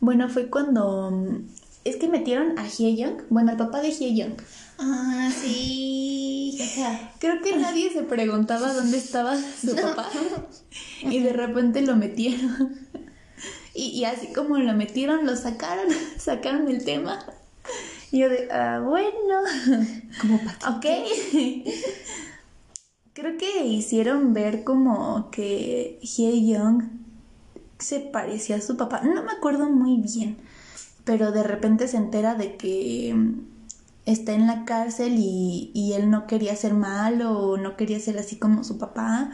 [0.00, 1.10] bueno, fue cuando
[1.84, 4.34] es que metieron a Hyeyoung, bueno, al papá de Hyeyoung.
[4.78, 6.58] Ah, sí.
[7.18, 10.08] Creo que nadie se preguntaba dónde estaba su papá
[11.02, 12.78] y de repente lo metieron.
[13.74, 15.86] Y, y así como lo metieron, lo sacaron,
[16.18, 17.18] sacaron el tema.
[18.12, 19.42] Y yo de, ah, bueno,
[20.20, 20.86] como para ok.
[23.12, 26.84] Creo que hicieron ver como que Hye-young
[27.78, 29.02] se parecía a su papá.
[29.02, 30.36] No me acuerdo muy bien,
[31.04, 33.40] pero de repente se entera de que mm,
[34.06, 38.18] está en la cárcel y, y él no quería ser malo o no quería ser
[38.18, 39.30] así como su papá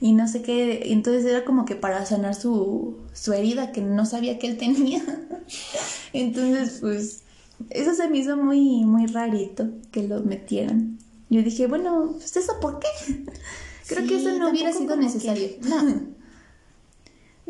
[0.00, 0.92] y no sé qué.
[0.92, 5.02] Entonces era como que para sanar su, su herida que no sabía que él tenía.
[6.12, 7.22] Entonces, pues,
[7.70, 10.98] eso se me hizo muy, muy rarito que lo metieran.
[11.28, 12.88] Yo dije, bueno, pues eso por qué?
[13.86, 15.48] Creo que eso no hubiera sido necesario.
[15.60, 16.19] que- no.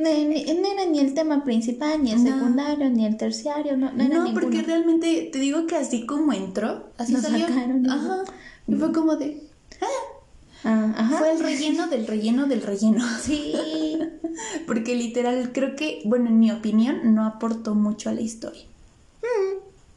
[0.00, 2.32] No, ni- no era ni el tema principal, ni el No.
[2.32, 6.32] secundario, ni el terciario, no, no era No, porque realmente te digo que así como
[6.32, 7.46] entró, así Lo salió.
[7.46, 8.22] sacaron Ajá.
[8.66, 9.42] Y fue como de.
[10.64, 11.18] Ah, ajá.
[11.18, 13.04] Fue el relleno del relleno del relleno.
[13.22, 13.54] Sí.
[14.66, 18.62] Porque literal, creo que, bueno, en mi opinión, no aportó mucho a la historia.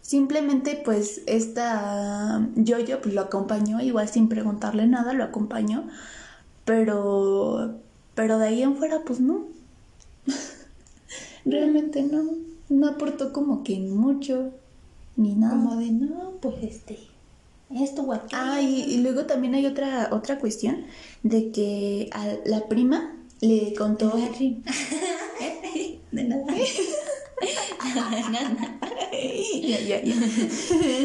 [0.01, 5.85] Simplemente, pues, esta Yoyo pues, lo acompañó, igual sin preguntarle nada, lo acompañó.
[6.65, 7.75] Pero,
[8.15, 9.45] pero de ahí en fuera, pues no.
[11.45, 12.23] Realmente no.
[12.69, 14.51] No aportó como que mucho,
[15.15, 15.55] ni nada.
[15.55, 16.97] Como de, no, pues este,
[17.69, 18.13] esto o.
[18.31, 20.85] Ah, y, y luego también hay otra, otra cuestión
[21.23, 24.13] de que a la prima le contó.
[26.11, 26.45] De nada.
[28.31, 28.79] Nada.
[29.61, 30.15] ya, ya, ya.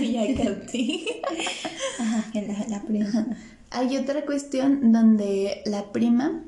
[0.00, 1.22] ya capté.
[1.98, 3.26] Ajá, la, la prima.
[3.70, 6.44] Hay otra cuestión donde la prima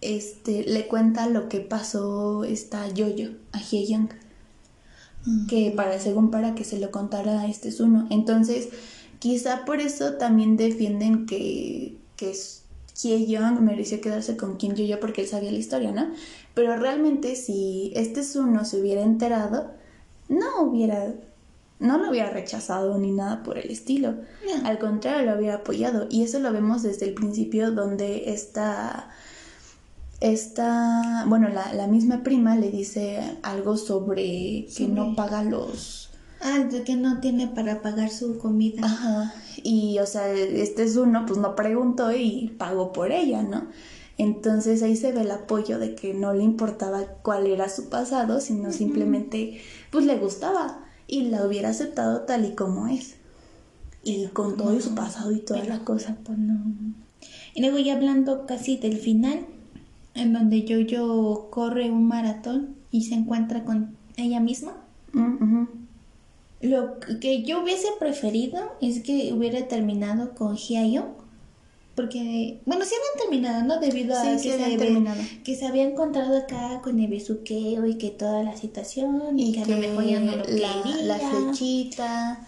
[0.00, 4.08] este, le cuenta lo que pasó esta Yoyo a Hyeyoung.
[5.48, 8.06] Que para, según para que se lo contara a este Zuno.
[8.10, 8.70] Entonces,
[9.18, 12.34] quizá por eso también defienden que, que
[13.02, 16.10] Hyeyoung mereció quedarse con Kim Yoyo porque él sabía la historia, ¿no?
[16.54, 19.70] Pero realmente si este Zuno se hubiera enterado,
[20.28, 21.14] no hubiera,
[21.78, 24.12] no lo hubiera rechazado ni nada por el estilo.
[24.12, 24.66] No.
[24.66, 26.06] Al contrario, lo hubiera apoyado.
[26.10, 29.10] Y eso lo vemos desde el principio donde esta,
[30.20, 36.10] esta bueno, la, la misma prima le dice algo sobre que no paga los...
[36.42, 38.80] Ah, de que no tiene para pagar su comida.
[38.84, 39.34] Ajá.
[39.62, 43.68] Y, o sea, este es uno, pues no preguntó y pagó por ella, ¿no?
[44.16, 48.40] Entonces ahí se ve el apoyo de que no le importaba cuál era su pasado,
[48.40, 49.60] sino simplemente,
[49.90, 53.16] pues le gustaba y la hubiera aceptado tal y como es.
[54.02, 56.16] y con todo su pasado y toda la cosa.
[56.24, 56.58] Pues no.
[57.54, 59.46] Y luego ya hablando casi del final,
[60.14, 64.72] en donde Jojo corre un maratón y se encuentra con ella misma.
[65.12, 65.64] Mm.
[66.62, 71.06] Lo que yo hubiese preferido es que hubiera terminado con Hyayo.
[71.96, 73.80] Porque, bueno, sí habían terminado, ¿no?
[73.80, 77.96] Debido a Sí, que, se había, que se había encontrado acá con el besuqueo y
[77.98, 80.82] que toda la situación y, Y que, que a lo mejor ya no lo la,
[80.82, 81.02] quería.
[81.02, 82.46] la flechita.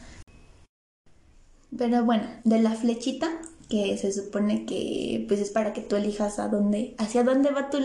[1.76, 3.28] Pero bueno, de la flechita,
[3.72, 7.70] que se supone que pues es para que tú elijas a dónde, hacia dónde va
[7.70, 7.78] tu.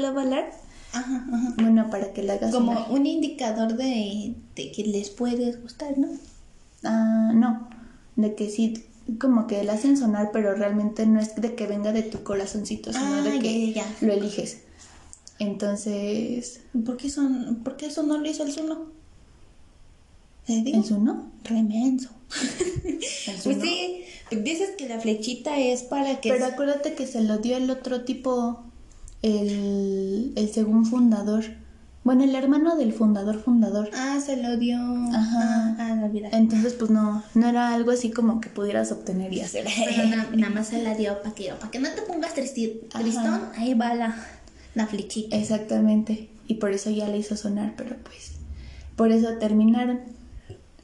[0.92, 1.54] Ajá, ajá.
[1.62, 6.10] Bueno, para que la hagas Como un indicador de, de que les puedes gustar, ¿no?
[6.84, 7.70] Ah, no,
[8.18, 8.84] de que sí,
[9.18, 12.92] como que la hacen sonar, pero realmente no es de que venga de tu corazoncito,
[12.92, 14.08] sino Ah, de ya, que ya, ya.
[14.08, 14.58] lo eliges.
[15.40, 18.88] Entonces, ¿Por qué, son, ¿Por qué eso no lo hizo el Zuno?
[20.46, 20.78] ¿Te digo?
[20.78, 21.32] ¿en su no?
[21.46, 22.10] Remenso.
[22.84, 23.64] ¿En su Pues no?
[23.64, 26.30] sí, dices que la flechita es para que...
[26.30, 28.64] Pero acuérdate que se lo dio el otro tipo,
[29.22, 31.44] el, el según fundador.
[32.04, 33.90] Bueno, el hermano del fundador, fundador.
[33.94, 34.78] Ah, se lo dio...
[34.78, 35.40] Ajá.
[35.42, 36.30] Ah, ah, no olvidé.
[36.32, 39.66] Entonces, pues no, no era algo así como que pudieras obtener y hacer.
[39.86, 42.80] Pero na- nada más se la dio para que, para que no te pongas tristi-
[42.94, 43.00] Ajá.
[43.04, 43.42] tristón.
[43.58, 44.16] Ahí va la,
[44.74, 45.36] la flechita.
[45.36, 46.30] Exactamente.
[46.48, 48.32] Y por eso ya le hizo sonar, pero pues,
[48.96, 50.00] por eso terminaron.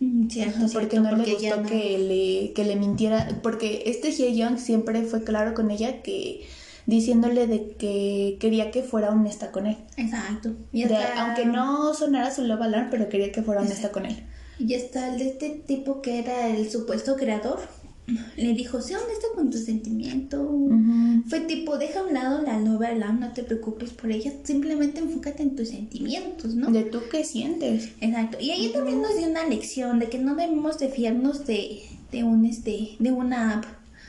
[0.03, 3.39] Mm, Cierto, Ajá, cierto, porque no le gustó no- que, le, que le mintiera.
[3.41, 6.45] Porque este Hye Young siempre fue claro con ella que
[6.85, 9.77] diciéndole de que quería que fuera honesta con él.
[9.97, 10.51] Exacto.
[10.73, 14.23] Y De- aunque no sonara su love alarm, pero quería que fuera honesta con él.
[14.59, 17.59] Y está el de este tipo que era el supuesto creador.
[18.05, 20.41] Le dijo, sé honesta con tus sentimientos.
[20.41, 21.23] Ujú.
[21.27, 25.43] Fue tipo, deja a un lado la alarm, no te preocupes por ella, simplemente enfócate
[25.43, 26.69] en tus sentimientos, ¿no?
[26.69, 27.91] De tú qué sientes.
[28.01, 28.37] Exacto.
[28.41, 31.81] Y ahí también nos dio una lección de que no debemos de fiarnos de,
[32.11, 33.65] de un este, de una app.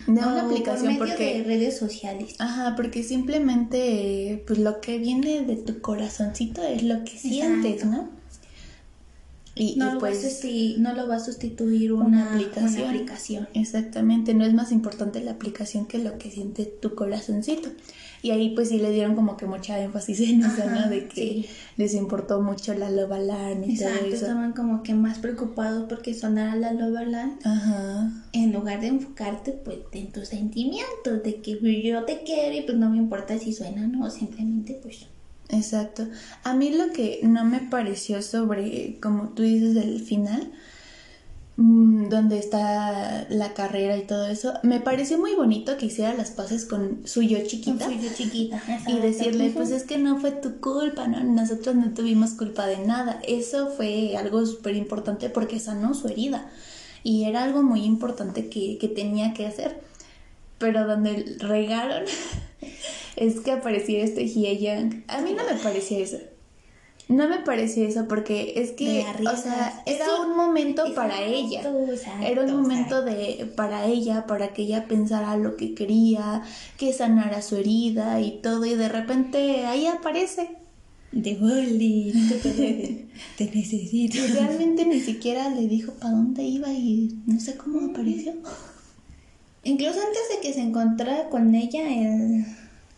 [0.07, 1.39] De una por aplicación medio porque...
[1.39, 2.35] de redes sociales.
[2.39, 8.09] Ajá, porque simplemente, pues lo que viene de tu corazoncito es lo que sientes, ¿no?
[9.57, 12.83] Y, No, y lo pues, susti- no lo va a sustituir una, una aplicación.
[12.83, 13.49] una aplicación.
[13.55, 17.69] exactamente, no es más importante la aplicación que lo que siente tu corazoncito.
[18.23, 20.89] Y ahí pues sí le dieron como que mucha énfasis en eso, ¿no?
[20.89, 21.47] De que sí.
[21.77, 24.17] les importó mucho la love alarm y Exacto, todo eso.
[24.25, 28.25] estaban como que más preocupados porque sonara la Love Alarm Ajá.
[28.33, 32.79] en lugar de enfocarte pues en tus sentimientos, de que yo te quiero y pues
[32.79, 35.07] no me importa si suena o no, simplemente pues
[35.49, 36.07] Exacto.
[36.43, 40.51] A mí lo que no me pareció sobre, como tú dices, del final,
[41.57, 46.31] mm, donde está la carrera y todo eso, me pareció muy bonito que hiciera las
[46.31, 47.85] paces con su yo chiquita.
[47.85, 48.63] Soy yo chiquita.
[48.87, 51.23] Y decirle, pues es que no fue tu culpa, ¿no?
[51.23, 53.21] Nosotros no tuvimos culpa de nada.
[53.27, 56.51] Eso fue algo súper importante porque sanó su herida.
[57.03, 59.83] Y era algo muy importante que, que tenía que hacer.
[60.59, 62.05] Pero donde regaron
[63.17, 65.03] es que aparecía este Hye Young.
[65.09, 66.19] A mí no me parecía eso.
[67.07, 71.61] No me parecía eso porque es que, o sea, era un momento para ella.
[71.61, 73.05] exacto, Era un momento exacto.
[73.05, 76.43] de para ella, para que ella pensara lo que quería,
[76.79, 80.57] que sanara su herida y todo, y de repente ahí aparece.
[81.13, 82.13] De Wally,
[82.43, 83.07] te,
[83.37, 84.17] te necesito.
[84.17, 88.33] Y realmente ni siquiera le dijo para dónde iba y no sé cómo apareció.
[89.63, 92.47] Incluso antes de que se encontrara con ella, el...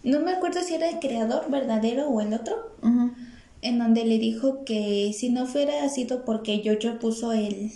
[0.07, 2.55] no me acuerdo si era el creador verdadero o el otro,
[3.61, 7.73] en donde le dijo que si no fuera sido porque Jojo puso el,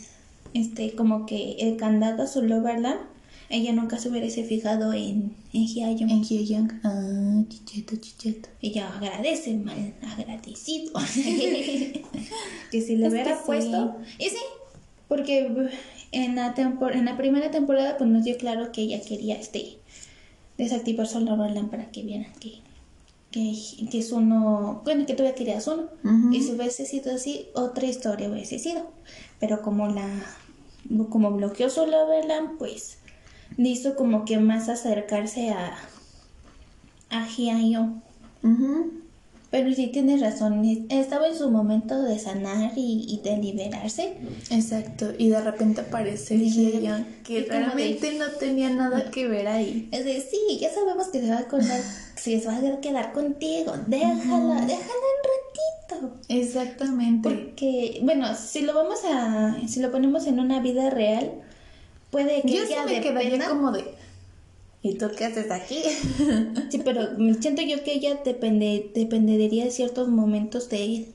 [0.55, 3.01] este, como que el candado a su Love Alarm,
[3.49, 6.07] ella nunca se hubiese fijado en, en Hyayo.
[6.07, 6.71] En Hye Young.
[6.85, 8.49] Ah, chicheto, chicheto.
[8.63, 10.93] Ella agradece, mal agradecido.
[12.71, 13.97] que si le Es hubiera puesto.
[14.21, 14.39] Y sí,
[15.09, 15.69] porque
[16.13, 19.80] en la, en la primera temporada pues nos dio claro que ella quería este
[20.63, 22.61] desactivar su Love Alarm para que vieran que,
[23.31, 23.55] que,
[23.91, 24.83] que es uno.
[24.85, 25.89] Bueno, que todavía quería uno.
[26.05, 26.33] Ujú.
[26.33, 28.91] Y si hubiese sido así, otra historia hubiese sido.
[29.39, 30.07] Pero como la.
[31.09, 32.99] Como bloqueó Love Alarm, pues
[33.57, 35.77] le hizo como que más acercarse a.
[37.11, 37.87] a Hyayo.
[38.43, 39.00] Ujú.
[39.51, 44.15] Pero sí tienes razón, es- estaba en su momento de sanar y, y de liberarse.
[44.51, 45.13] Exacto.
[45.19, 46.71] Y de repente aparece el Sí.
[46.71, 49.89] Hye Young, que de- realmente no tenía nada que ver ahí.
[49.91, 51.81] Es de, sí, ya sabemos que se va a quedar,
[52.15, 56.21] se va a quedar contigo, déjala, déjala un ratito.
[56.29, 57.29] Exactamente.
[57.29, 61.33] Porque, bueno, si lo vamos a, si lo ponemos en una vida real,
[62.13, 63.85] puede que Yo sí ella me quedaría dependa, como de.
[64.83, 65.83] ¿Y tú qué haces aquí?
[66.71, 67.03] sí, pero
[67.41, 71.07] siento yo que ella depende, dependería de ciertos momentos de él.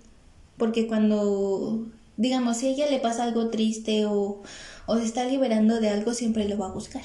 [0.57, 1.86] Porque cuando
[2.18, 4.41] digamos, si a ella le pasa algo triste o,
[4.86, 7.03] o se está liberando de algo, siempre lo va a buscar.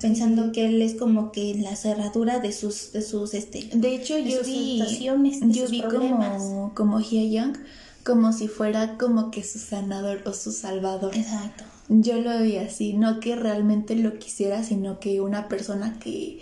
[0.00, 3.68] Pensando que él es como que la cerradura de sus, de sus, este...
[3.74, 6.42] De hecho, de yo sus vi, situaciones, de yo sus vi problemas.
[6.42, 7.56] como, como Hye Young,
[8.04, 11.16] como si fuera como que su sanador o su salvador.
[11.16, 11.64] Exacto.
[11.92, 16.38] Yo lo vi así, no que realmente lo quisiera, sino que una persona que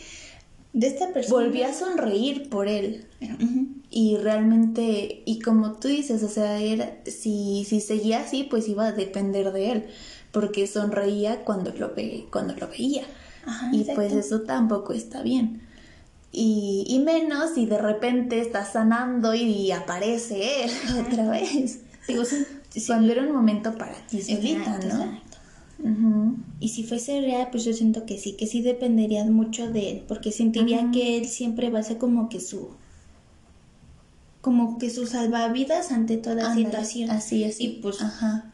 [0.74, 1.42] De esta persona...
[1.42, 3.06] volvía a sonreír por él.
[3.90, 8.88] Y realmente, y como tú dices, o sea, era, si, si seguía así, pues iba
[8.88, 9.86] a depender de él,
[10.32, 13.04] porque sonreía cuando lo, ve, cuando lo veía.
[13.46, 14.02] Ajá, y exacto.
[14.02, 15.62] pues eso tampoco está bien.
[16.30, 20.70] Y, y menos si de repente está sanando y aparece él
[21.06, 21.80] otra vez.
[22.06, 25.26] Digo, sí, sí, Cuando era un momento para ti solita, ¿no?
[26.60, 30.04] Y si fuese real, pues yo siento que sí, que sí dependería mucho de él,
[30.08, 32.70] porque sentiría que él siempre va a ser como que su
[34.40, 37.10] como que su salvavidas ante toda Ándale, situación.
[37.10, 37.60] Así es.
[37.60, 38.52] Y pues, Ajá.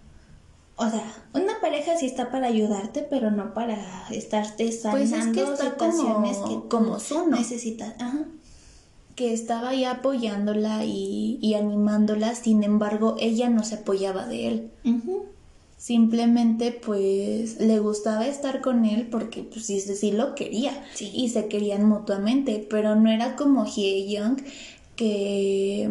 [0.77, 1.05] o sea,
[1.35, 5.71] una pareja sí está para ayudarte, pero no para estarte Pues sanando es que está
[5.71, 6.99] situaciones como, que como
[7.31, 7.95] necesitas.
[8.01, 8.25] Ajá.
[9.15, 14.71] que estaba ahí apoyándola y, y animándola, sin embargo, ella no se apoyaba de él.
[15.85, 20.73] Simplemente, pues, le gustaba estar con él porque, pues, sí, sí lo quería.
[20.95, 21.11] Sí.
[21.13, 24.39] Y se querían mutuamente, pero no era como Hye Young
[24.97, 25.91] que...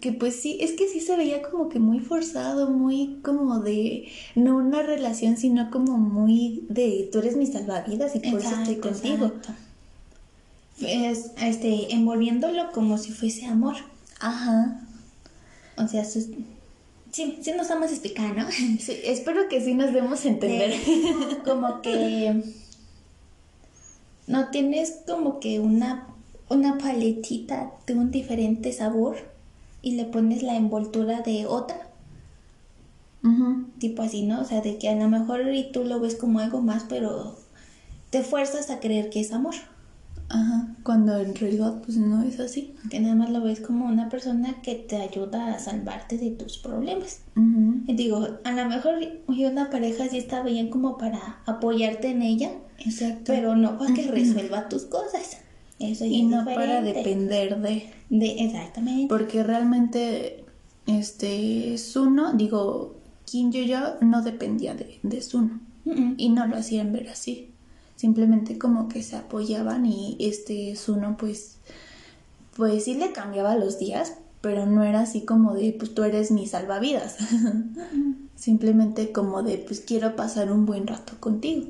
[0.00, 4.08] Que pues sí, es que sí se veía como que muy forzado, muy como de,
[4.34, 8.76] no una relación, sino como muy de, tú eres mi salvavidas y por eso estoy
[8.76, 9.26] contigo.
[9.26, 9.52] exacto.
[10.80, 13.76] Es, este, envolviéndolo como si fuese amor.
[14.18, 14.80] Ajá.
[15.76, 16.28] O sea, sus-
[17.12, 18.50] sí, sí nos vamos a explicar, ¿no?
[18.50, 20.70] Sí, espero que sí nos demos a entender.
[20.70, 22.42] De- como que
[24.26, 26.06] no tienes como que una
[26.48, 29.16] una paletita de un diferente sabor
[29.82, 31.88] y le pones la envoltura de otra
[33.78, 36.38] tipo así no o sea de que a lo mejor y tú lo ves como
[36.40, 37.36] algo más pero
[38.10, 39.54] te fuerzas a creer que es amor
[40.32, 42.72] Ajá, cuando en realidad pues no es así.
[42.88, 46.56] que nada más lo ves como una persona que te ayuda a salvarte de tus
[46.58, 47.80] problemas Ujú.
[47.88, 48.94] y digo a lo mejor
[49.26, 53.24] una pareja sí está bien como para apoyarte en ella Exacto.
[53.32, 55.38] pero no para que resuelva tus cosas.
[55.80, 57.90] Eso ya y es no para depender de.
[58.10, 59.06] de exactamente.
[59.08, 60.44] Porque realmente,
[60.86, 65.58] este, Suno, digo, Kim Yo-yo no dependía de, de Suno.
[65.86, 66.14] Mm-mm.
[66.18, 67.50] Y no lo hacían ver así.
[68.00, 71.56] Simplemente como que se apoyaban y este Suno pues,
[72.56, 76.30] pues sí le cambiaba los días, pero no era así como de, pues tú eres
[76.30, 77.18] mi salvavidas.
[78.36, 81.66] Simplemente como de, pues quiero pasar un buen rato contigo.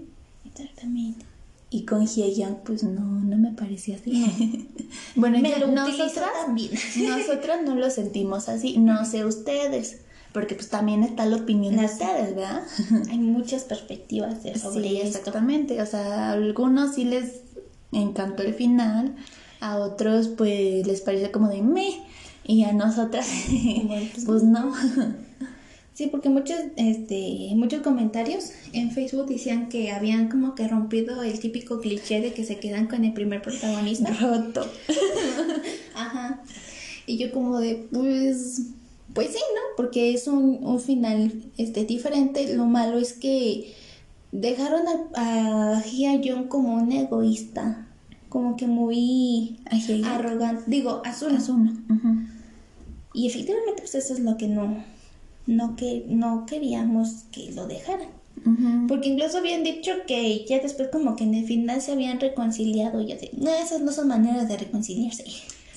[0.47, 1.26] Exactamente.
[1.68, 4.68] Y con Hye-young, pues no, no me parecía así.
[5.16, 6.70] bueno, Me ya lo nosotras, también.
[7.09, 10.03] nosotras no lo sentimos así, no sé ustedes,
[10.33, 12.62] porque pues también está la opinión de Las- ustedes, ¿verdad?
[13.11, 15.18] Hay muchas perspectivas de sobre sí, esto.
[15.18, 15.81] exactamente.
[15.83, 17.41] O sea, a algunos sí les
[17.93, 19.16] encantó el final,
[19.61, 21.91] a otros pues les parece como de me,
[22.45, 23.26] y a nosotras,
[24.14, 24.72] pues, pues no.
[25.93, 31.39] Sí, porque muchos, este, muchos comentarios en Facebook decían que habían como que rompido el
[31.41, 34.11] típico cliché de que se quedan con el primer protagonista.
[34.18, 34.66] Roto.
[35.95, 36.41] Ajá.
[37.07, 38.62] Y yo como de, pues,
[39.14, 39.61] pues sí, ¿no?
[39.76, 42.54] Porque es un, un final este, diferente.
[42.54, 43.74] Lo malo es que
[44.32, 44.82] dejaron
[45.14, 47.88] a, a Hye Young como un egoísta,
[48.28, 49.61] como que muy
[50.04, 50.64] arrogante.
[50.66, 51.34] Digo, azul.
[51.34, 51.72] Asuno.
[51.88, 52.26] Ujú.
[53.12, 54.84] Y efectivamente, pues eso es lo que no,
[55.46, 58.08] no, que, no queríamos que lo dejaran.
[58.88, 63.02] Porque incluso habían dicho que ya después como que en el final se habían reconciliado
[63.02, 63.28] y así.
[63.36, 65.24] No, esas no son maneras de reconciliarse.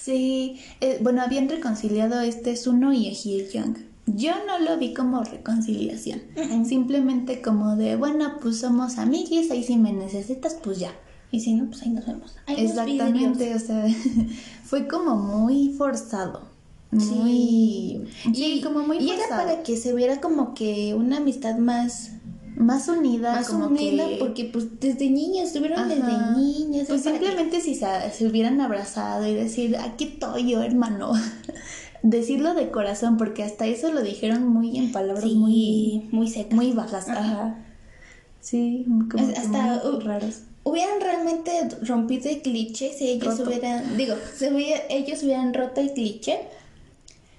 [0.03, 3.77] Sí, eh, bueno, habían reconciliado este Suno y a Hye Young.
[4.05, 6.21] Yo no lo vi como reconciliación,
[6.65, 10.91] simplemente como de, bueno, pues somos amiguis, ahí si me necesitas, pues ya.
[11.31, 12.35] Y si no, pues ahí nos vemos.
[12.47, 13.85] Ahí nos Exactamente, o sea,
[14.65, 16.41] fue como muy forzado.
[16.91, 18.05] Muy.
[18.33, 19.41] Sí, como muy y era forzado.
[19.41, 22.11] para que se viera como que una amistad más,
[22.55, 24.17] Más unida, más como unida, que.
[24.17, 25.87] porque pues desde niños, estuvieron Ajá.
[25.89, 26.87] desde niños.
[26.87, 31.13] Pues simplemente si se, se hubieran abrazado y decir, aquí estoy yo, hermano.
[32.03, 36.53] Decirlo de corazón, porque hasta eso lo dijeron muy en palabras Sí, muy, muy seca.
[36.55, 37.07] muy bajas.
[37.09, 37.19] Ajá.
[37.21, 37.55] Ajá.
[38.41, 40.41] Sí, como Es- hasta, muy uh, raros.
[40.65, 41.51] Hubieran realmente
[41.81, 43.49] rompido el cliché si ellos Roto.
[43.49, 46.39] hubieran, digo, si hubiera- ellos hubieran roto el cliché,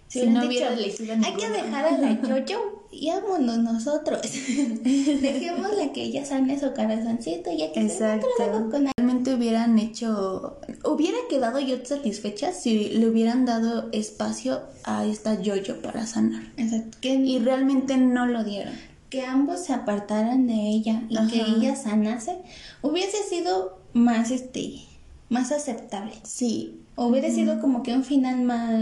[0.08, 1.62] Si, Si hubieran no dicho, elegido hay que ninguna".
[1.62, 4.20] dejar a la Jojo y vámonos nosotros.
[4.82, 8.70] Dejémosle que ella sane su corazoncito y ya que se Exacto.
[8.70, 10.58] con Realmente hubieran hecho.
[10.84, 16.42] Hubiera quedado yo satisfecha si le hubieran dado espacio a esta Jojo para sanar.
[16.56, 18.74] Exacto, que, Y realmente no lo dieron.
[19.10, 22.38] que ambos se apartaran de ella y que ella sanase,
[22.82, 24.80] hubiese sido más este
[25.28, 26.12] más aceptable.
[26.22, 26.80] Sí.
[26.96, 28.72] Hubiera sido como que un final más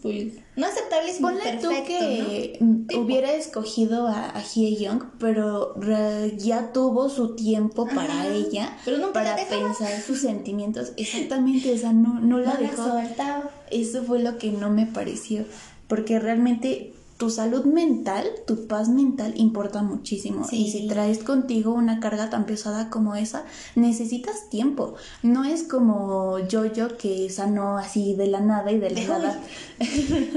[0.00, 2.58] pues, no aceptable sino Ponle perfecto, tú que
[2.96, 8.28] hubiera escogido a, a Hye Young, pero re- ya tuvo su tiempo para Ajá.
[8.28, 10.92] ella, Pero nunca para la pensar sus sentimientos.
[10.96, 12.84] Exactamente, o sea, no, no la No la dejó.
[12.84, 13.50] soltaba.
[13.72, 15.44] Eso fue lo que no me pareció,
[15.88, 20.46] porque realmente tu salud mental, tu paz mental importa muchísimo.
[20.46, 20.66] Sí.
[20.66, 23.44] Y si traes contigo una carga tan pesada como esa,
[23.74, 24.94] necesitas tiempo.
[25.22, 29.40] No es como yo-yo que sanó así de la nada y de la nada.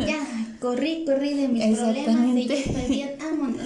[0.07, 0.19] Ya,
[0.59, 1.97] corrí, corrí de mis problemas
[2.36, 2.59] y Exactamente.
[2.59, 3.61] estoy bien, vámonos.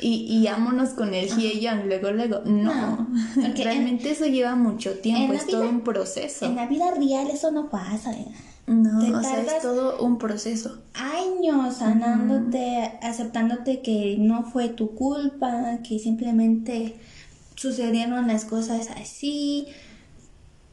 [0.00, 2.40] Y, y vámonos con el Hye Young, luego, luego.
[2.44, 3.08] No,
[3.56, 6.46] realmente eso lleva mucho tiempo, es todo vida- un proceso.
[6.46, 8.12] En la vida real eso no pasa.
[8.12, 8.26] ¿eh?
[8.68, 10.78] No, te o sea, es todo un proceso.
[10.92, 16.96] Años sanándote, aceptándote que no fue tu culpa, que simplemente
[17.54, 19.68] sucedieron las cosas así.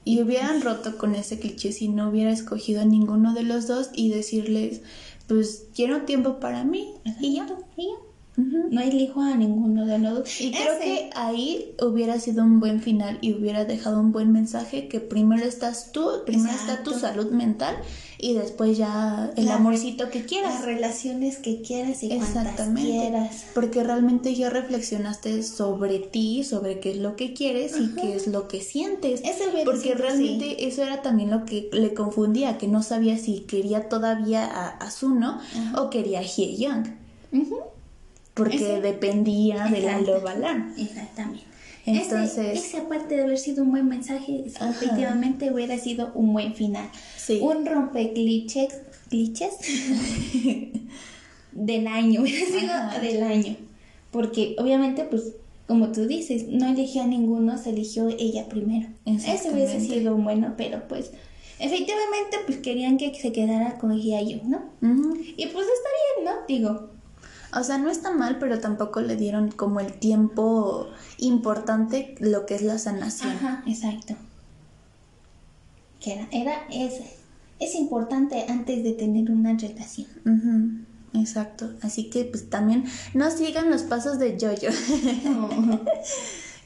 [0.04, 3.89] Y hubieran roto con ese cliché si no hubiera escogido a ninguno de los dos
[3.93, 4.82] y decirles,
[5.28, 7.48] pues quiero tiempo para mí y ya.
[7.78, 7.93] Y ya.
[8.38, 8.67] Ujú.
[8.69, 10.41] No elijo a ninguno de los dos.
[10.41, 14.31] Y creo Ese- que ahí hubiera sido un buen final y hubiera dejado un buen
[14.31, 17.75] mensaje que primero estás tú, primero está tu salud mental
[18.17, 20.53] y después ya el La- amorcito que quieras.
[20.55, 22.89] las relaciones que quieras y Exactamente.
[22.91, 23.45] quieras.
[23.53, 28.27] Porque realmente ya reflexionaste sobre ti, sobre qué es lo que quieres y qué es
[28.27, 29.21] lo que sientes.
[29.23, 33.41] Ese hubiera Porque realmente eso era también lo que le confundía, que no sabía si
[33.41, 35.39] quería todavía a Asuno
[35.77, 36.88] o quería a Hye Young.
[37.31, 37.57] Ujú.
[38.36, 39.99] Porque Ese- dependía de la.
[40.01, 40.75] Lobalan.
[40.77, 41.43] Exactamente.
[41.88, 44.69] Entonces- ese, ese aparte de haber sido un buen mensaje, Ajá.
[44.71, 46.89] efectivamente hubiera sido un buen final.
[47.17, 47.39] Sí.
[47.41, 48.73] Un rompe glitches,
[49.09, 49.53] glitches
[51.51, 52.99] del año, hubiera sido Ajá.
[52.99, 53.55] del año.
[54.11, 55.33] Porque obviamente, pues,
[55.67, 58.88] como tú dices, no eligió a ninguno, se eligió ella primero.
[59.05, 61.11] Ese hubiese sido bueno, pero pues,
[61.59, 64.63] efectivamente, pues querían que se quedara con Hyayo, ¿no?
[64.81, 66.31] Y pues está bien, ¿no?
[66.47, 66.89] Digo,
[67.56, 70.88] O sea, no está mal, pero tampoco le dieron como el tiempo
[71.18, 73.32] importante lo que es la sanación.
[73.32, 74.16] Ajá, exacto.
[76.01, 76.95] Que era, era es,
[77.60, 80.08] es importante antes de tener una relación.
[81.14, 81.72] Exacto.
[81.82, 82.84] Así que pues también
[83.14, 84.76] no sigan los pasos de Jojo.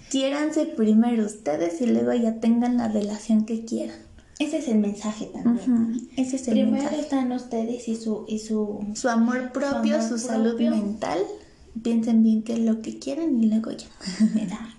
[0.10, 4.09] Quiéranse primero ustedes y luego ya tengan la relación que quieran.
[4.40, 6.10] Ese es el mensaje también.
[6.16, 7.02] Ese es el Primero mensaje.
[7.02, 11.20] están ustedes y su y su Su amor propio, amor su salud mental.
[11.84, 13.88] Piensen bien qué es lo que quieren y luego ya.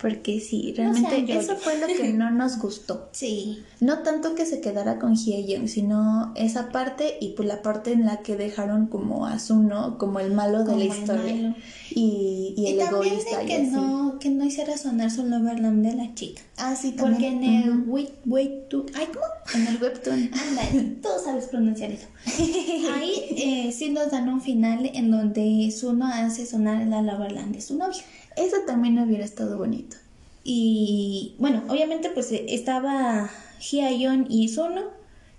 [0.00, 3.08] Porque sí, No realmente sean eso fue lo que no nos gustó.
[3.12, 3.62] Sí.
[3.80, 8.04] No tanto que se quedara con Hye sino esa parte y pues la parte en
[8.06, 11.34] la que dejaron como a Suno como el malo de Como la el historia.
[11.34, 11.54] malo.
[11.90, 13.70] Y, y el también egoísta de y que así.
[13.70, 16.42] no, que no hiciera sonar solo Overland de la chica.
[16.58, 17.42] Ah, sí, Porque también.
[17.44, 18.86] en el wait, wait to.
[18.94, 19.24] Ay, ¿cómo?
[19.54, 20.30] En el webtoon.
[20.32, 22.06] Ándale, tú sabes pronunciar eso.
[22.94, 27.60] Ahí eh, sí nos dan un final en donde Suno hace sonar la Loverland de
[27.60, 28.02] su novia.
[28.38, 29.96] Eso también hubiera estado bonito.
[30.44, 33.28] Y bueno, obviamente pues eh, estaba
[33.60, 34.82] Hyayon y Suno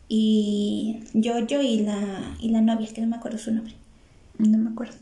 [0.07, 3.73] y Jojo y la, y la novia, que no me acuerdo su nombre.
[4.37, 4.95] No me acuerdo.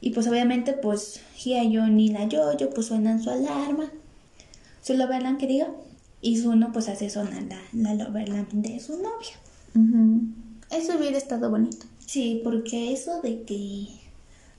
[0.00, 3.90] Y pues obviamente pues Hyayon y la Jojo pues suenan su alarma,
[4.82, 5.68] su Loverland que diga,
[6.20, 9.36] y Suno pues hace sonar la, la Loverland de su novia.
[10.70, 11.86] Eso hubiera estado bonito.
[12.06, 13.88] Sí, porque eso de que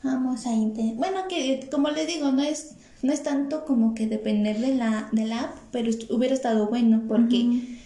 [0.05, 4.07] vamos a intentar, bueno que como les digo, no es no es tanto como que
[4.07, 7.77] depender de la de la app, pero hubiera estado bueno porque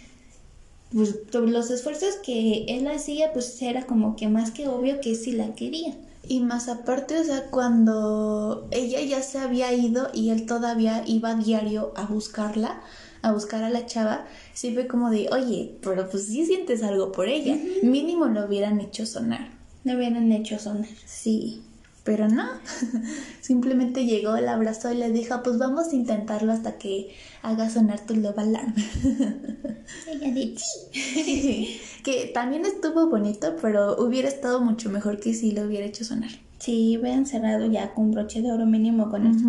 [0.92, 5.32] pues los esfuerzos que él hacía pues era como que más que obvio que sí
[5.32, 5.94] la quería.
[6.28, 11.30] Y más aparte, o sea, cuando ella ya se había ido y él todavía iba
[11.30, 12.80] a diario a buscarla,
[13.22, 17.10] a buscar a la chava, sí fue como de, oye, pero pues sí sientes algo
[17.10, 17.58] por ella.
[17.82, 19.48] Mínimo lo hubieran hecho sonar.
[19.82, 20.88] Le hubieran hecho sonar.
[21.04, 21.62] Sí,
[22.04, 22.44] pero no.
[23.40, 28.00] Simplemente llegó, el abrazó y le dijo, pues vamos a intentarlo hasta que haga sonar
[28.06, 28.74] tu love alarm.
[30.08, 30.54] Ella de
[30.92, 31.80] sí.
[32.04, 36.30] que también estuvo bonito, pero hubiera estado mucho mejor que si lo hubiera hecho sonar.
[36.58, 39.46] Sí, hubieran cerrado ya con broche de oro mínimo con eso.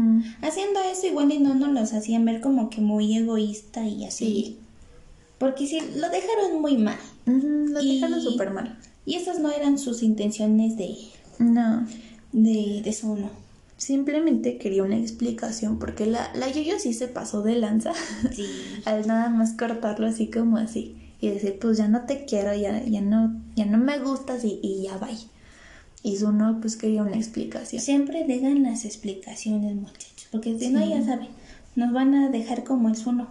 [0.47, 4.25] Haciendo eso igual y no nos los hacían ver como que muy egoísta y así.
[4.25, 4.57] Sí.
[5.37, 6.95] Porque sí, lo dejaron muy mal.
[7.25, 8.77] Lo Y- dejaron súper mal.
[9.05, 10.95] Y esas no eran sus intenciones de,
[11.39, 11.85] No,
[12.31, 13.29] de, de Zuno.
[13.77, 17.93] simplemente quería una explicación porque la, la Yoyo sí se pasó de lanza
[18.35, 18.45] Sí.
[18.85, 22.83] al nada más cortarlo así como así y decir pues ya no te quiero, ya,
[22.85, 25.17] ya no, ya no me gustas y, y ya bye.
[26.03, 27.79] Y Zuno pues quería una explicación.
[27.79, 31.27] Siempre dejan las explicaciones, muchachos, porque si no, ya saben,
[31.75, 33.27] nos van a dejar como el Zuno.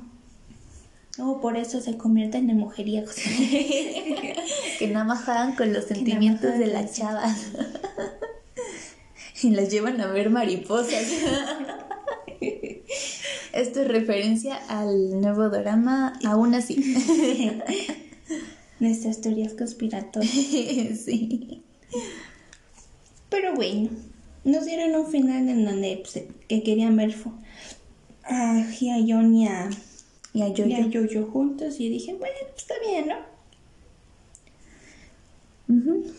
[1.19, 3.17] O por eso se convierten en mujeríacos.
[4.79, 7.47] que nada más juegan con los sentimientos de las chavas.
[9.43, 11.07] y las llevan a ver mariposas.
[13.53, 16.79] Esto es referencia al nuevo drama, aún así.
[18.81, 20.31] Nuestras teorías conspiratorias.
[21.05, 21.63] sí.
[23.29, 23.91] Pero bueno,
[24.45, 27.15] nos dieron un final en donde pues, que querían ver
[28.25, 29.71] a Hyun y a,
[30.33, 31.27] Y a Yoyo.
[31.27, 33.30] Juntos y dije, bueno, pues está bien, ¿no?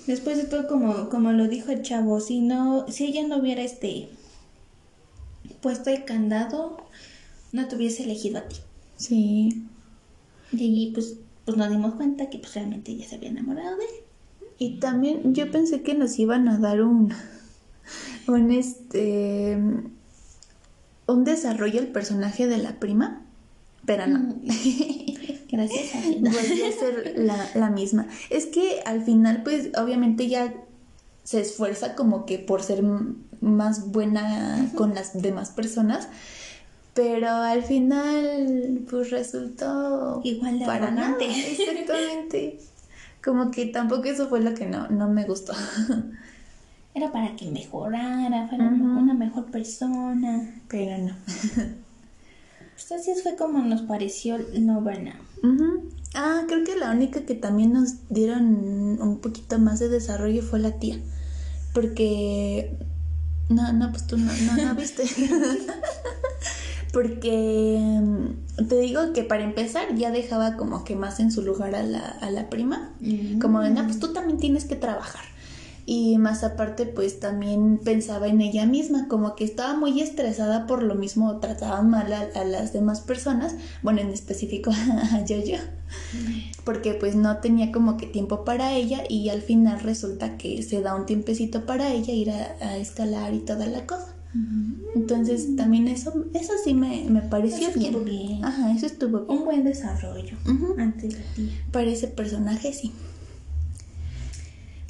[0.08, 3.62] Después de todo, como, como lo dijo el chavo, si no, si ella no hubiera
[3.62, 4.10] este
[5.62, 6.78] puesto el candado,
[7.52, 8.58] no te hubiese elegido a ti.
[8.98, 9.64] Sí.
[10.54, 13.84] Y allí pues, pues nos dimos cuenta que pues realmente ella se había enamorado de
[13.84, 13.92] él.
[14.58, 17.14] Y también yo pensé que nos iban a dar un,
[18.28, 19.58] un este,
[21.08, 23.22] un desarrollo al personaje de la prima,
[23.86, 24.36] pero no.
[25.52, 26.00] Gracias a.
[26.00, 28.08] Volvió a ser la, la misma.
[28.30, 30.54] Es que al final, pues, obviamente ella
[31.24, 32.84] se esfuerza como que por ser
[33.42, 36.08] más buena con las demás personas,
[36.94, 41.18] pero al final, pues resultó Igual de para nada.
[41.20, 42.60] Exactamente.
[43.24, 45.54] Como que tampoco eso fue lo que no, no me gustó.
[46.94, 50.62] Era para que mejorara, fuera una mejor persona.
[50.68, 51.16] Pero no.
[52.88, 55.16] Pues así fue como nos pareció No Burnout.
[55.44, 55.90] Ujú.
[56.14, 60.60] Ah, creo que la única que también nos dieron un poquito más de desarrollo fue
[60.60, 61.00] la tía.
[61.74, 62.78] Porque.
[63.50, 65.04] No, no, pues tú no, no, no viste.
[66.92, 71.76] Porque mm, te digo que para empezar ya dejaba como que más en su lugar
[71.76, 72.94] a la, a la prima.
[73.42, 75.24] Como de, no, pues tú también tienes que trabajar.
[75.94, 80.84] Y más aparte, pues también pensaba en ella misma, como que estaba muy estresada por
[80.84, 84.72] lo mismo, trataba mal a, a las demás personas, bueno, en específico
[85.12, 85.58] a Yoyo,
[86.64, 90.80] porque pues no tenía como que tiempo para ella y al final resulta que se
[90.82, 94.16] da un tiempecito para ella ir a, a escalar y toda la cosa.
[94.96, 97.92] Entonces también eso, eso sí me, me pareció Eso bien.
[97.94, 98.46] estuvo bien.
[98.46, 99.40] Ajá, eso estuvo bien.
[99.40, 100.76] Un buen desarrollo Ujú.
[100.78, 101.52] ante la tía.
[101.72, 102.94] Para ese personaje sí.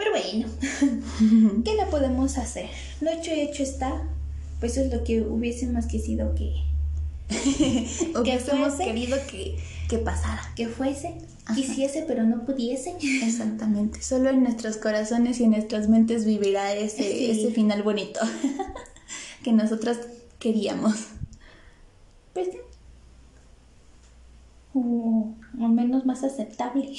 [0.01, 0.47] Pero bueno,
[1.63, 2.69] ¿qué le podemos hacer?
[3.01, 4.01] Lo hecho hecho está.
[4.59, 6.53] Pues eso es lo que hubiese más quisido que,
[8.19, 8.83] Hubiésemos fuese.
[8.85, 10.41] querido que, que pasara.
[10.55, 11.53] que fuese, Ajá.
[11.55, 12.95] quisiese, pero no pudiese.
[13.23, 14.01] Exactamente.
[14.01, 17.31] Solo en nuestros corazones y en nuestras mentes vivirá ese, Sí.
[17.31, 18.19] ese final bonito
[19.43, 19.99] que nosotras
[20.39, 20.95] queríamos.
[22.33, 22.57] Pues sí.
[24.73, 26.89] O al menos más aceptable.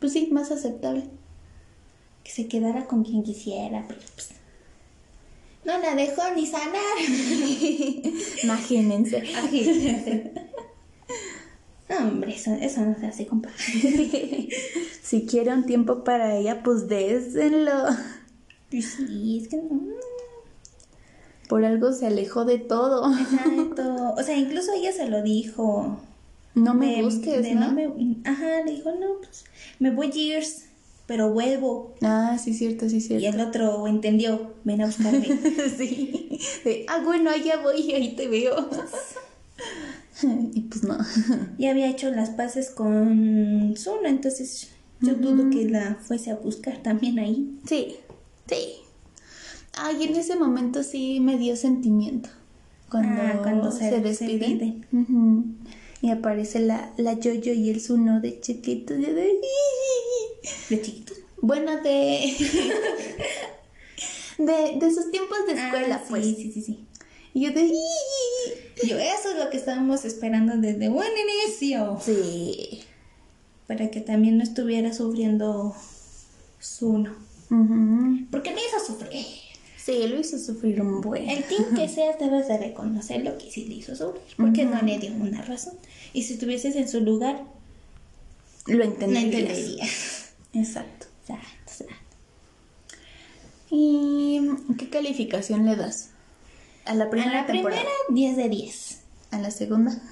[0.00, 1.04] Pues sí, más aceptable.
[2.24, 4.30] Que se quedara con quien quisiera, pero pues.
[5.64, 6.98] No la dejó ni sanar.
[8.42, 9.22] Imagínense.
[12.00, 13.50] Hombre, eso, eso no se hace, compa.
[15.02, 17.84] si quiere un tiempo para ella, pues désenlo.
[18.70, 19.80] Pues sí, es que no.
[21.48, 23.12] Por algo se alejó de todo.
[23.14, 24.14] Exacto.
[24.16, 25.98] O sea, incluso ella se lo dijo.
[26.54, 27.72] No me, busques, de ¿no?
[27.72, 27.90] me-
[28.24, 29.44] ajá, le dijo, no, pues
[29.78, 30.64] me voy years,
[31.06, 31.94] pero vuelvo.
[32.02, 33.28] Ah, sí, cierto, sí, Y cierto.
[33.28, 35.26] el otro entendió, ven a buscarme.
[35.76, 36.38] sí.
[36.64, 38.54] De, ah, bueno, allá voy, ahí te veo.
[40.54, 40.96] y pues no.
[41.58, 44.68] ya había hecho las paces con Zuno, entonces
[45.00, 47.58] yo dudo que la fuese a buscar también ahí.
[47.66, 47.96] Sí,
[48.48, 48.74] sí.
[49.74, 52.28] Ay, en ese momento sí me dio sentimiento.
[52.90, 54.84] Cuando, Ah, cuando se, se- se despiden.
[56.02, 58.98] Y aparece la, la Yoyo y el Zuno de chiquitos.
[58.98, 59.30] y yo de...
[60.68, 61.16] De chiquitos.
[61.40, 62.34] Bueno, de...
[64.38, 64.76] de...
[64.78, 66.24] De sus tiempos de escuela, Ah, pues.
[66.24, 66.84] Sí, sí, sí, sí.
[67.34, 67.72] Y yo de...
[68.86, 71.98] Yo, eso es lo que estábamos esperando desde buen inicio.
[72.04, 72.82] Sí.
[73.66, 75.74] Para que también no estuviera sufriendo
[76.60, 77.14] Zuno.
[77.50, 78.26] Ujú.
[78.30, 79.24] Porque me hizo sufrir.
[79.76, 81.28] Sí, lo hizo sufrir un buen.
[81.28, 84.80] El team que seas debes de reconocer lo que sí le hizo sufrir, porque no
[84.80, 85.74] le dio una razón.
[86.12, 87.42] Y si estuvieses en su lugar,
[88.66, 89.24] Lo no entenderías.
[89.24, 90.21] entenderías.
[90.54, 91.06] Exacto.
[91.22, 91.94] Exacto, exacto.
[93.70, 94.40] ¿Y
[94.78, 96.10] qué calificación le das?
[96.84, 97.80] ¿A la A primera la temporada?
[98.08, 99.00] primera, 10 de 10.
[99.30, 100.00] ¿A la segunda?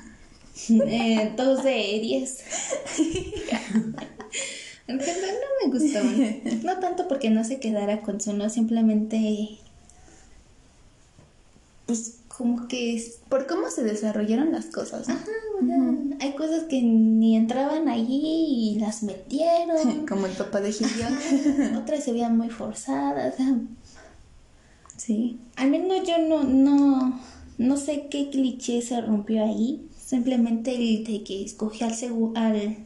[0.69, 2.45] Eh, 2 de 10.
[4.87, 5.29] En realidad
[5.63, 6.01] no me gustó.
[6.67, 9.59] No tanto porque no se quedara con Zuno, simplemente.
[11.87, 13.01] Pues como que.
[13.29, 15.07] Por cómo se desarrollaron las cosas.
[15.09, 15.15] ¿no?
[15.15, 15.25] Ajá,
[15.63, 15.77] o sea,
[16.21, 18.21] hay cosas que ni entraban allí
[18.77, 20.07] y las metieron.
[20.09, 21.77] Como el papá de Hyun.
[21.77, 23.35] Otras se veían muy forzadas.
[24.97, 25.39] Sí.
[25.57, 27.19] al menos yo no, no,
[27.57, 29.89] no sé qué cliché se rompió ahí.
[29.99, 32.77] Simplemente el de que escogí al, segu- al,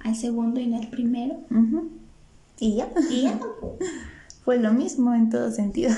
[0.00, 1.40] al segundo y no al primero.
[1.50, 1.88] Ujú.
[2.60, 2.92] Y ya.
[3.10, 3.40] Y ya.
[4.44, 5.94] Fue lo mismo en todo sentido.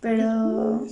[0.00, 0.86] Pero.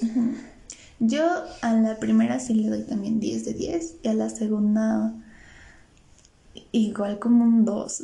[1.04, 1.24] Yo
[1.62, 5.14] a la primera sí le doy también 10 de 10 y a la segunda
[6.70, 8.02] igual como un 2.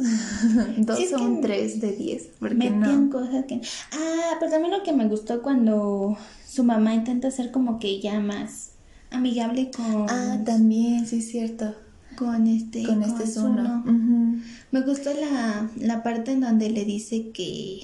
[0.78, 2.30] 2 Sí, o un 3 de 10.
[2.38, 3.10] Porque Metían no.
[3.10, 3.60] cosas que...
[3.92, 8.20] Ah, pero también lo que me gustó cuando su mamá intenta ser como que ya
[8.20, 8.70] más
[9.10, 10.06] amigable con...
[10.08, 11.74] Ah, también, sí es cierto.
[12.16, 12.84] con este...
[12.84, 13.82] Con este Zuno.
[13.86, 14.40] Ujú.
[14.70, 17.80] Me gustó la, la parte en donde le dice que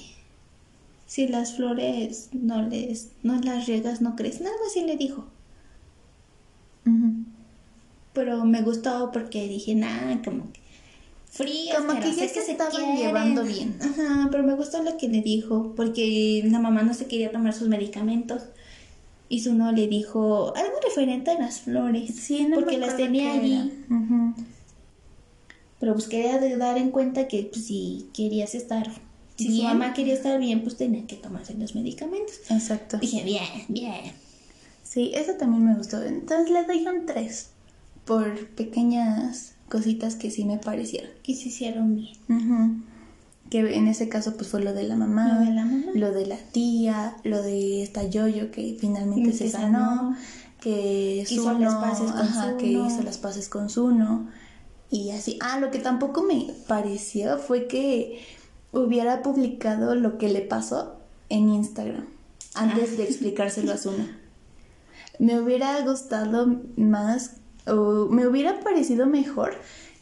[1.05, 5.25] si las flores no les no las riegas no crecen, algo así le dijo.
[8.13, 10.59] Pero me gustó porque dije, nada, como que
[11.29, 13.77] frías, Como pero que ya sé se estaban llevando bien.
[13.81, 17.53] Ajá, pero me gustó lo que le dijo, porque la mamá no se quería tomar
[17.53, 18.43] sus medicamentos.
[19.27, 22.15] Y su no le dijo algo referente a las flores.
[22.15, 23.73] Sí, no porque las tenía allí.
[25.79, 28.87] Pero pues quería dar en cuenta que pues, si querías estar,
[29.37, 29.65] si su Bien.
[29.67, 32.35] mamá quería estar bien, pues tenía que tomarse los medicamentos.
[32.49, 32.97] Exacto.
[32.97, 34.13] Dije, bien, bien.
[34.83, 36.01] Sí, eso también me gustó.
[36.03, 37.49] Entonces le doy un 3
[38.05, 41.09] por pequeñas cositas que sí me parecieron.
[41.23, 42.15] Que se hicieron bien.
[42.29, 42.81] Ujú.
[43.49, 45.85] Que en ese caso pues fue lo de la mamá, Lo de la mamá.
[45.93, 49.77] lo de la tía, lo de esta Yoyo que finalmente Que se sanó.
[49.97, 50.17] sanó,
[50.61, 52.87] que Hizo Zuno, las paces con ajá, que Zuno.
[52.87, 54.29] hizo las paces con Zuno
[54.89, 55.37] y así.
[55.41, 58.19] Ah, lo que tampoco me pareció fue que
[58.71, 60.95] hubiera publicado lo que le pasó
[61.29, 62.05] en Instagram
[62.53, 62.95] antes Ah.
[62.97, 64.07] de explicárselo a Zuno.
[65.19, 67.37] Me hubiera gustado más
[67.67, 69.55] o me hubiera parecido mejor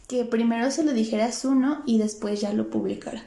[0.07, 3.23] que primero se lo dijera a Zuno y después ya lo publicara.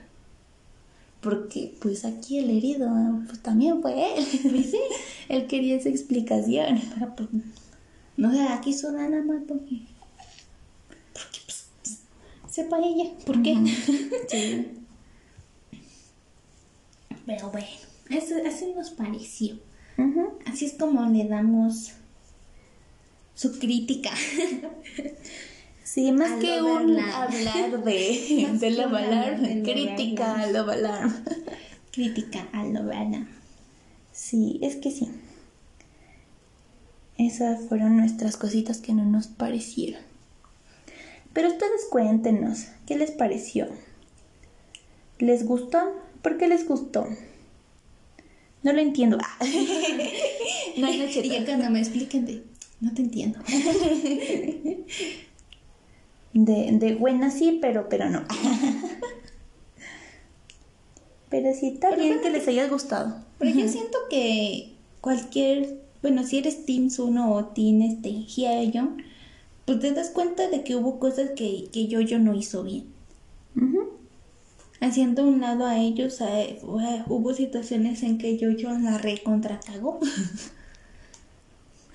[1.21, 2.89] Porque pues aquí el herido
[3.27, 4.25] pues también fue él.
[4.43, 4.81] Pues sí.
[5.29, 6.81] él quería esa explicación.
[6.95, 7.29] Pero pues,
[8.17, 9.83] no la quiso dar nada más porque.
[11.13, 11.99] Porque pues, pues,
[12.51, 13.11] sepa ella.
[13.25, 13.55] ¿Por qué?
[14.29, 14.67] Sí.
[17.27, 17.67] Pero bueno,
[18.11, 19.59] eso, así nos pareció.
[20.47, 21.93] Así es como le damos
[23.35, 24.11] su crítica.
[25.83, 30.53] Sí, más A que un hablar de, de Love hablar Alarm, Love crítica a Alarm.
[30.53, 31.15] Love Alarm.
[31.93, 33.29] crítica a Lorena.
[34.13, 35.11] Sí, es que sí.
[37.19, 40.03] Esas fueron nuestras cositas que no nos parecieron.
[41.33, 43.69] Pero ustedes cuéntenos, ¿qué les pareció?
[45.19, 46.06] ¿Les gustó?
[46.27, 47.07] ¿Por qué les gustó?
[48.65, 49.17] No lo entiendo.
[49.23, 49.39] Ah.
[50.77, 52.43] no, no Y ya cuando me expliquen de,
[52.81, 53.39] no te entiendo.
[56.33, 58.25] De, de buena sí, pero, pero no.
[61.31, 63.25] pero sí, está Pero bien bueno, que les haya gustado.
[63.39, 69.01] Pero yo siento que cualquier, bueno, si eres Team Suno o Team este, Hyeon,
[69.65, 72.96] pues te das cuenta de que hubo cosas que, que Yoyo no hizo bien.
[74.81, 80.01] Haciendo un lado a ellos, eh, hubo situaciones en que Yoyo la recontracagó.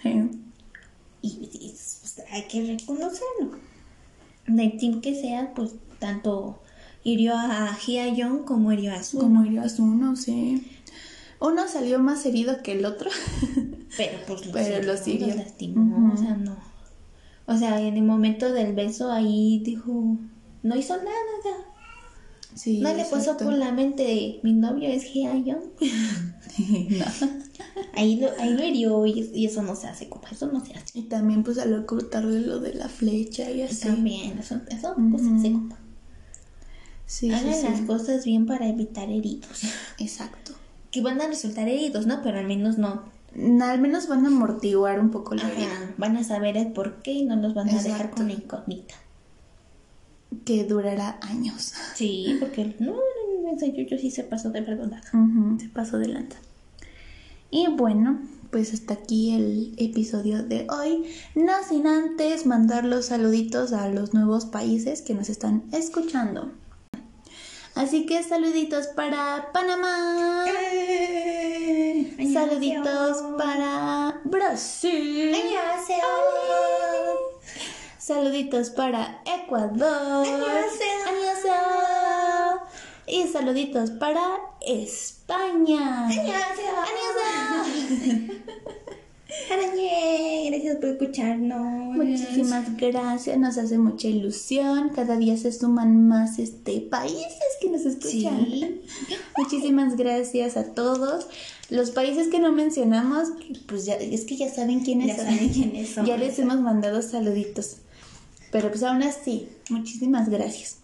[0.01, 0.09] Sí.
[1.21, 3.59] y, y, pues, hay que reconocerlo.
[4.47, 6.59] Del team que sea, pues tanto
[7.03, 9.23] hirió a Hyeon como hirió a Suno.
[9.23, 10.67] Como irías uno, sí.
[11.39, 13.09] Uno salió más herido que el otro.
[13.97, 15.27] Pero pues lo Pero lo siguió, siguió.
[15.27, 16.13] lo lastimó, Ujú.
[16.13, 16.55] o sea, no.
[17.45, 20.17] O sea, en el momento del beso ahí dijo,
[20.63, 21.09] no hizo nada,
[21.39, 21.55] o sea,
[22.55, 25.61] Sí, no le pasó por la mente de, mi novio es Hyeon.
[26.59, 27.05] no.
[27.95, 30.73] Ahí lo, ahí lo hirió y, y eso no se hace, como eso no se
[30.73, 30.99] hace.
[30.99, 33.87] Y también pues al ocultarle lo de la flecha y así.
[33.87, 35.77] También, eso, eso no se hace, compa.
[37.05, 37.67] Sí, Hagan sí.
[37.69, 39.63] las cosas bien para evitar heridos.
[39.97, 40.53] Exacto.
[40.91, 42.21] Que van a resultar heridos, ¿no?
[42.21, 43.03] Pero al menos no.
[43.61, 45.93] Al menos van a amortiguar un poco la herida.
[45.97, 48.95] Van a saber el por qué y no los van a dejar con la incógnita.
[50.45, 51.73] Que durará años.
[51.95, 54.61] Sí, porque no, no, no, sí se pasó de.
[54.61, 56.37] Ujú, se pasó de lanza.
[57.49, 58.19] Y bueno,
[58.51, 61.05] pues hasta aquí el episodio de hoy.
[61.35, 66.51] No sin antes mandar los saluditos a los nuevos países que nos están escuchando.
[67.75, 70.45] Así que saluditos para Panamá.
[72.33, 75.33] Saluditos para Brasil.
[78.01, 80.25] Saluditos para Ecuador.
[80.25, 81.53] Annyeonghaseyo.
[83.05, 84.21] Y saluditos para
[84.65, 86.09] España.
[89.51, 91.95] Arañe, gracias por escucharnos.
[91.95, 94.89] Muchísimas gracias, nos hace mucha ilusión.
[94.95, 98.45] Cada día se suman más este países que nos escuchan.
[98.45, 98.81] Sí.
[99.37, 101.27] Muchísimas gracias a todos.
[101.69, 103.29] Los países que no mencionamos,
[103.67, 105.25] pues ya es que ya saben quiénes Ya son.
[105.25, 106.05] saben quiénes son.
[106.07, 107.77] Ya les hemos mandado saluditos.
[108.51, 110.77] Pero pues aún así, muchísimas gracias.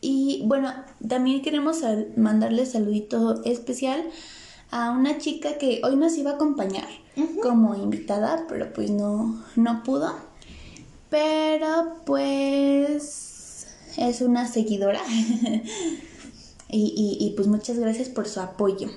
[0.00, 0.72] Y bueno,
[1.06, 4.02] también queremos sal- mandarle saludito especial
[4.70, 6.86] a una chica que hoy nos iba a acompañar
[7.42, 10.12] como invitada, pero pues no, no pudo.
[11.10, 13.66] Pero pues
[13.98, 15.00] es una seguidora.
[16.68, 18.88] y, y- y, pues muchas gracias por su apoyo.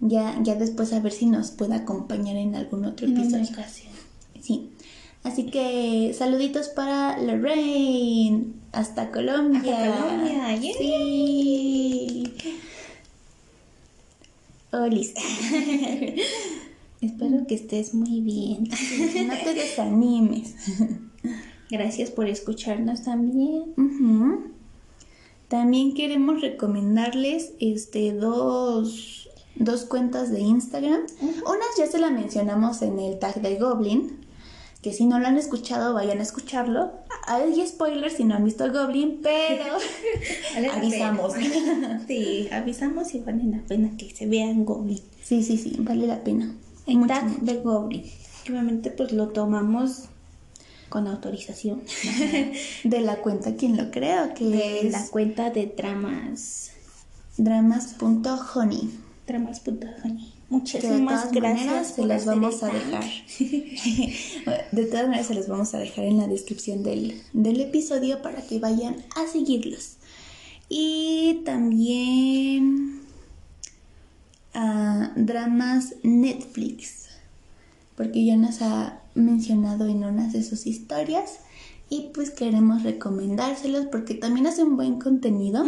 [0.00, 3.46] Ya, ya después a ver si nos puede acompañar en algún otro En episodio.
[3.52, 3.92] ocasión.
[4.42, 4.70] Sí.
[5.24, 8.52] Así que saluditos para Lorraine.
[8.72, 9.92] Hasta Colombia.
[9.92, 10.74] Hasta Colombia, yay.
[10.74, 12.34] Sí.
[14.70, 15.14] Olis.
[17.00, 18.68] Espero que estés muy bien.
[19.26, 20.54] No te desanimes.
[21.70, 23.74] Gracias por escucharnos también.
[25.48, 31.00] También queremos recomendarles este dos, dos cuentas de Instagram.
[31.20, 34.23] Unas ya se la mencionamos en el tag de Goblin.
[34.84, 36.92] Que si no lo han escuchado, vayan a escucharlo.
[37.26, 39.64] Hay spoilers si no han visto Goblin, pero
[40.74, 41.32] avisamos.
[42.06, 45.00] Sí, avisamos y vale la pena que se vean Goblin.
[45.22, 46.54] Sí, sí, sí, vale la pena.
[46.86, 48.04] El Mucho, de Goblin.
[48.46, 50.10] Obviamente pues lo tomamos
[50.90, 51.82] con autorización
[52.84, 56.72] De la cuenta, quien lo crea, que de es la cuenta de dramas.
[57.38, 58.90] dramas.honey.
[59.26, 60.33] Dramas.honey.
[60.50, 61.94] De Muchísimas todas gracias.
[61.94, 63.04] se las vamos a dejar.
[64.72, 68.42] De todas maneras se los vamos a dejar en la descripción del, del episodio para
[68.42, 69.96] que vayan a seguirlos.
[70.68, 73.00] Y también
[74.54, 77.08] a dramas Netflix,
[77.96, 81.38] porque ya nos ha mencionado en unas de sus historias.
[81.94, 85.64] Y pues queremos recomendárselos porque también hacen buen contenido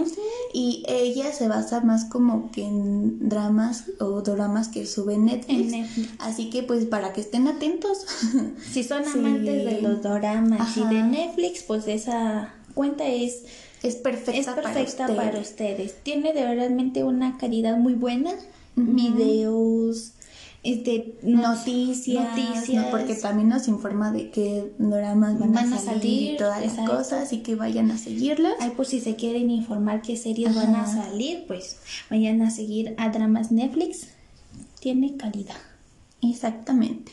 [0.52, 5.72] y ella se basa más como que en dramas o dramas que sube Netflix.
[5.72, 6.08] En Netflix.
[6.18, 8.06] Así que pues para que estén atentos.
[8.72, 9.18] Si son Sí.
[9.20, 10.80] amantes de los doramas Ajá.
[10.80, 13.44] y de Netflix, pues esa cuenta es,
[13.84, 15.94] es perfecta, es perfecta para, para, ustedes.
[16.02, 18.32] Tiene de realmente una calidad muy buena.
[18.74, 20.12] Videos,
[20.66, 22.84] este, Noticias, noticias.
[22.86, 22.90] ¿no?
[22.90, 26.88] porque también nos informa de qué dramas van, Van a a salir, y todas las
[26.88, 28.54] cosas, así que vayan a seguirlas.
[28.60, 31.78] Ay, por si se quieren informar qué series van a salir, pues
[32.10, 34.08] vayan a seguir a Dramas Netflix.
[34.80, 35.56] Tiene calidad.
[36.22, 37.12] Exactamente.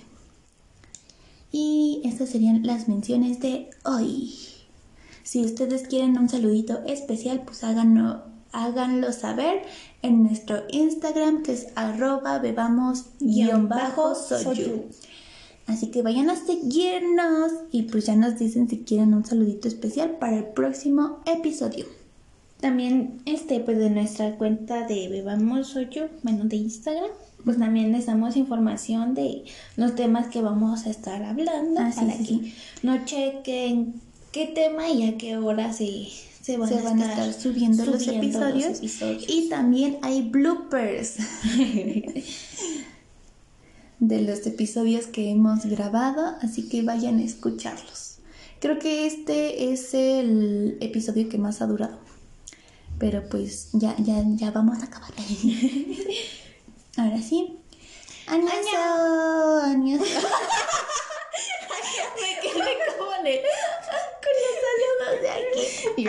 [1.51, 4.33] Y estas serían las menciones de hoy.
[5.21, 8.23] Si ustedes quieren un saludito especial, pues háganlo,
[8.53, 9.63] háganlo saber
[10.01, 14.85] en nuestro Instagram que es arroba bebamos guion bajo soyu.
[15.67, 20.11] Así que vayan a seguirnos y pues ya nos dicen si quieren un saludito especial
[20.19, 21.85] para el próximo episodio.
[22.59, 27.09] También, este, pues de nuestra cuenta de Bebamos Soy Yo, bueno, de Instagram,
[27.43, 29.43] pues también les damos información de
[29.75, 32.53] los temas que vamos a estar hablando Ah, para sí, que sí.
[32.81, 33.95] no chequen
[34.31, 36.07] qué tema y a qué hora se,
[36.43, 39.23] se van, Se van a estar subiendo, los, episodios, los episodios.
[39.27, 41.15] y también hay bloopers
[43.99, 48.17] de los episodios que hemos grabado, así que vayan a escucharlos.
[48.59, 51.97] Creo que este es el episodio que más ha durado.
[52.99, 55.11] Pero pues ya, ya, ya vamos a acabar.
[56.97, 57.57] Ahora sí.
[58.27, 58.39] Me
[62.41, 63.43] quedé como de...
[64.23, 65.63] Con los saludos de aquí.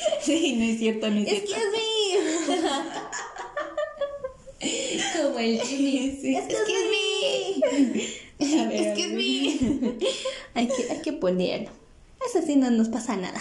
[0.22, 1.52] Sí, no es cierto, no es cierto.
[5.22, 6.36] Como el Jimmy.
[6.36, 7.60] Excuse me.
[8.66, 9.58] Ver, Excuse me.
[10.54, 11.68] Hay que, hay que ponerlo.
[12.26, 13.38] Eso sí no nos pasa nada.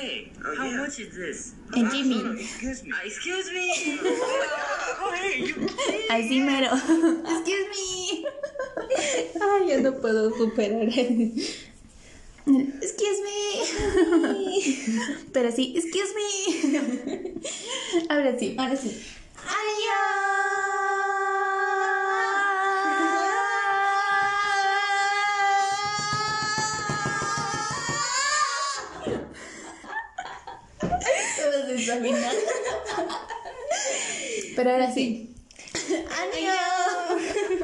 [0.00, 1.52] Hey, how much is this?
[1.76, 2.40] El Jimmy.
[2.40, 2.92] Excuse me.
[3.04, 3.68] excuse me.
[4.00, 5.68] oh, hey, you.
[6.08, 6.72] Así mero.
[7.34, 8.24] Excuse me.
[9.42, 10.88] Ay, yo no puedo superar.
[10.88, 11.66] Excuse
[13.26, 13.60] me.
[15.34, 16.24] Pero sí, excuse me.
[18.08, 18.54] Ahora sí.
[18.56, 19.04] Ahora sí.
[34.56, 35.34] Pero ahora sí.
[36.22, 37.59] Adiós.